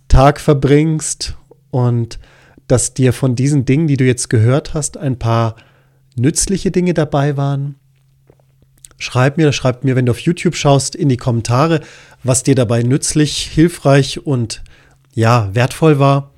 Tag 0.06 0.38
verbringst 0.38 1.35
und 1.72 2.20
dass 2.68 2.94
dir 2.94 3.12
von 3.12 3.35
diesen 3.35 3.64
Dingen, 3.64 3.88
die 3.88 3.96
du 3.96 4.04
jetzt 4.04 4.30
gehört 4.30 4.72
hast, 4.72 4.98
ein 4.98 5.18
paar 5.18 5.56
nützliche 6.14 6.70
Dinge 6.70 6.94
dabei 6.94 7.37
waren. 7.37 7.74
Schreib 8.98 9.37
mir, 9.37 9.52
schreib 9.52 9.82
mir, 9.82 9.96
wenn 9.96 10.06
du 10.06 10.12
auf 10.12 10.20
YouTube 10.20 10.54
schaust, 10.54 10.94
in 10.94 11.09
die 11.09 11.16
Kommentare, 11.16 11.80
was 12.22 12.44
dir 12.44 12.54
dabei 12.54 12.85
nützlich, 12.85 13.38
hilfreich 13.48 14.24
und 14.26 14.62
ja, 15.12 15.50
wertvoll 15.54 15.98
war. 15.98 16.30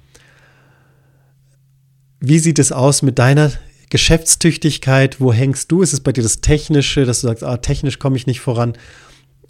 Wie 2.20 2.38
sieht 2.38 2.58
es 2.58 2.72
aus 2.72 3.02
mit 3.02 3.18
deiner 3.18 3.52
Geschäftstüchtigkeit? 3.90 5.20
Wo 5.20 5.32
hängst 5.32 5.70
du? 5.72 5.82
Ist 5.82 5.92
es 5.92 6.00
bei 6.00 6.12
dir 6.12 6.22
das 6.22 6.40
Technische, 6.40 7.04
dass 7.04 7.20
du 7.20 7.28
sagst, 7.28 7.44
ah, 7.44 7.56
technisch 7.56 7.98
komme 7.98 8.16
ich 8.16 8.26
nicht 8.26 8.40
voran? 8.40 8.74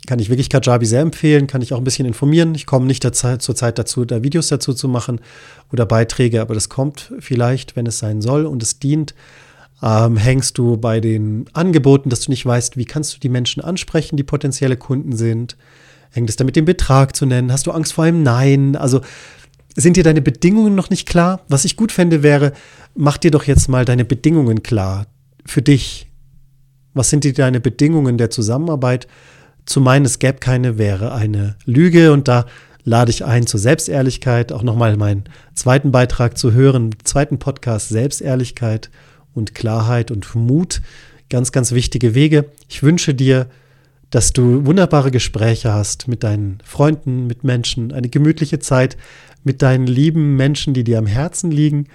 Kann 0.07 0.21
ich 0.21 0.31
wirklich 0.31 0.49
Kajabi 0.49 0.87
sehr 0.87 1.01
empfehlen, 1.01 1.47
kann 1.47 1.61
ich 1.61 1.73
auch 1.73 1.79
ein 1.79 1.85
bisschen 1.85 2.07
informieren. 2.07 2.55
Ich 2.55 2.67
komme 2.67 2.87
nicht 2.87 3.03
zur 3.03 3.55
Zeit 3.57 3.79
dazu, 3.79 4.05
da 4.05 4.23
Videos 4.23 4.49
dazu 4.49 4.73
zu 4.73 4.89
machen 4.89 5.21
oder 5.73 5.87
Beiträge, 5.87 6.41
aber 6.41 6.55
das 6.55 6.69
kommt 6.69 7.13
vielleicht, 7.19 7.77
wenn 7.77 7.87
es 7.87 7.99
sein 7.99 8.23
soll 8.23 8.47
und 8.47 8.63
es 8.63 8.79
dient. 8.79 9.15
Ähm, 9.83 10.17
hängst 10.17 10.59
du 10.59 10.77
bei 10.77 11.01
den 11.01 11.47
Angeboten, 11.53 12.11
dass 12.11 12.23
du 12.23 12.31
nicht 12.31 12.47
weißt, 12.47 12.77
wie 12.77 12.85
kannst 12.85 13.15
du 13.15 13.21
die 13.21 13.29
Menschen 13.29 13.63
ansprechen, 13.63 14.17
die 14.17 14.25
potenzielle 14.25 14.77
Kunden 14.77 15.17
sind? 15.17 15.57
Hängt 16.11 16.31
es 16.31 16.37
damit, 16.37 16.57
den 16.57 16.65
Betrag 16.65 17.15
zu 17.15 17.27
nennen? 17.27 17.53
Hast 17.53 17.67
du 17.67 17.71
Angst 17.71 17.93
vor 17.93 18.05
einem 18.05 18.23
Nein? 18.23 18.77
Also 18.77 19.03
sind 19.83 19.97
dir 19.97 20.03
deine 20.03 20.23
Bedingungen 20.23 20.75
noch 20.75 20.91
nicht 20.91 21.09
klar? 21.09 21.41
Was 21.49 21.65
ich 21.65 21.77
gut 21.77 21.93
fände, 21.93 22.23
wäre, 22.23 22.53
mach 22.95 23.17
dir 23.17 23.31
doch 23.31 23.45
jetzt 23.45 23.69
mal 23.69 23.85
deine 23.85 24.05
Bedingungen 24.05 24.63
klar 24.63 25.07
für 25.47 25.63
dich. 25.63 26.09
Was 26.95 27.11
sind 27.11 27.25
dir 27.25 27.33
deine 27.33 27.61
Bedingungen 27.61 28.19
der 28.19 28.31
Zusammenarbeit? 28.31 29.07
Zu 29.67 29.81
meinen, 29.81 30.05
es 30.05 30.19
gäbe 30.19 30.39
keine, 30.39 30.79
wäre 30.79 31.13
eine 31.13 31.57
Lüge 31.65 32.13
und 32.13 32.27
da 32.27 32.47
lade 32.85 33.11
ich 33.11 33.25
ein 33.25 33.47
zur 33.47 33.61
Selbstehrlichkeit, 33.61 34.51
auch 34.51 34.63
nochmal 34.63 34.97
meinen 34.97 35.25
zweiten 35.55 35.93
Beitrag 35.93 36.39
zu 36.39 36.53
hören, 36.53 36.95
zweiten 37.05 37.39
Podcast 37.39 37.91
Selbstehrlichkeit 37.91 38.91
und 39.35 39.55
Klarheit 39.55 40.11
und 40.11 40.35
Mut. 40.35 40.81
Ganz, 41.29 41.53
ganz 41.53 41.73
wichtige 41.73 42.15
Wege. 42.15 42.47
Ich 42.69 42.83
wünsche 42.83 43.15
dir, 43.15 43.47
dass 44.11 44.33
du 44.33 44.65
wunderbare 44.65 45.11
Gespräche 45.11 45.73
hast 45.73 46.09
mit 46.09 46.25
deinen 46.25 46.59
Freunden, 46.65 47.27
mit 47.27 47.45
Menschen, 47.45 47.93
eine 47.93 48.09
gemütliche 48.09 48.59
Zeit 48.59 48.97
mit 49.49 49.63
deinen 49.63 49.89
lieben 49.89 50.37
Menschen, 50.37 50.75
die 50.75 50.85
dir 50.85 50.99
am 50.99 51.07
Herzen 51.07 51.51
liegen. 51.51 51.89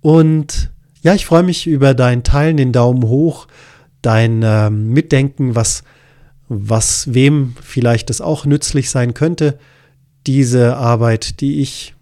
Und 0.00 0.72
ja, 1.02 1.14
ich 1.14 1.26
freue 1.26 1.44
mich 1.44 1.66
über 1.66 1.92
dein 1.94 2.22
Teilen, 2.24 2.56
den 2.56 2.72
Daumen 2.72 3.04
hoch, 3.04 3.46
dein 4.02 4.42
äh, 4.42 4.70
Mitdenken, 4.70 5.54
was, 5.54 5.84
was 6.48 7.12
wem 7.12 7.54
vielleicht 7.62 8.10
das 8.10 8.22
auch 8.22 8.46
nützlich 8.46 8.90
sein 8.90 9.14
könnte, 9.14 9.58
diese 10.26 10.76
Arbeit, 10.76 11.40
die 11.40 11.60
ich 11.60 11.94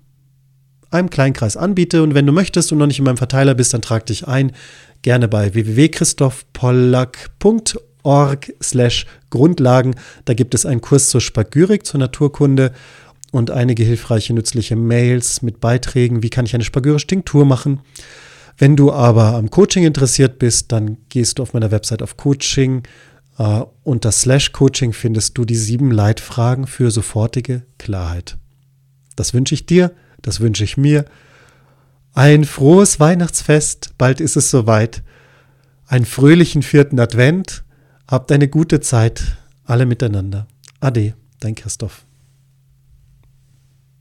einem 0.90 1.10
Kleinkreis 1.10 1.56
anbiete. 1.56 2.04
Und 2.04 2.14
wenn 2.14 2.26
du 2.26 2.32
möchtest 2.32 2.72
und 2.72 2.78
noch 2.78 2.86
nicht 2.86 3.00
in 3.00 3.04
meinem 3.04 3.16
Verteiler 3.16 3.54
bist, 3.54 3.74
dann 3.74 3.82
trag 3.82 4.06
dich 4.06 4.28
ein. 4.28 4.52
Gerne 5.02 5.26
bei 5.26 5.54
www.christophpollack.org 5.54 8.52
slash 8.62 9.06
Grundlagen. 9.28 9.96
Da 10.24 10.34
gibt 10.34 10.54
es 10.54 10.64
einen 10.64 10.80
Kurs 10.80 11.10
zur 11.10 11.20
Spagyrik, 11.20 11.84
zur 11.84 11.98
Naturkunde 11.98 12.70
und 13.34 13.50
einige 13.50 13.82
hilfreiche, 13.82 14.32
nützliche 14.32 14.76
Mails 14.76 15.42
mit 15.42 15.60
Beiträgen, 15.60 16.22
wie 16.22 16.30
kann 16.30 16.46
ich 16.46 16.54
eine 16.54 16.62
spagyrische 16.62 17.08
Tinktur 17.08 17.44
machen. 17.44 17.80
Wenn 18.56 18.76
du 18.76 18.92
aber 18.92 19.34
am 19.34 19.50
Coaching 19.50 19.84
interessiert 19.84 20.38
bist, 20.38 20.70
dann 20.70 20.98
gehst 21.08 21.38
du 21.38 21.42
auf 21.42 21.52
meiner 21.52 21.72
Website 21.72 22.00
auf 22.00 22.16
Coaching. 22.16 22.84
Uh, 23.36 23.64
unter 23.82 24.12
Slash 24.12 24.52
Coaching 24.52 24.92
findest 24.92 25.36
du 25.36 25.44
die 25.44 25.56
sieben 25.56 25.90
Leitfragen 25.90 26.68
für 26.68 26.92
sofortige 26.92 27.62
Klarheit. 27.76 28.38
Das 29.16 29.34
wünsche 29.34 29.56
ich 29.56 29.66
dir, 29.66 29.90
das 30.22 30.38
wünsche 30.38 30.62
ich 30.62 30.76
mir. 30.76 31.04
Ein 32.12 32.44
frohes 32.44 33.00
Weihnachtsfest, 33.00 33.98
bald 33.98 34.20
ist 34.20 34.36
es 34.36 34.48
soweit. 34.48 35.02
Einen 35.88 36.04
fröhlichen 36.04 36.62
vierten 36.62 37.00
Advent. 37.00 37.64
Habt 38.06 38.30
eine 38.30 38.46
gute 38.46 38.78
Zeit, 38.78 39.38
alle 39.64 39.86
miteinander. 39.86 40.46
Ade, 40.78 41.14
dein 41.40 41.56
Christoph. 41.56 42.03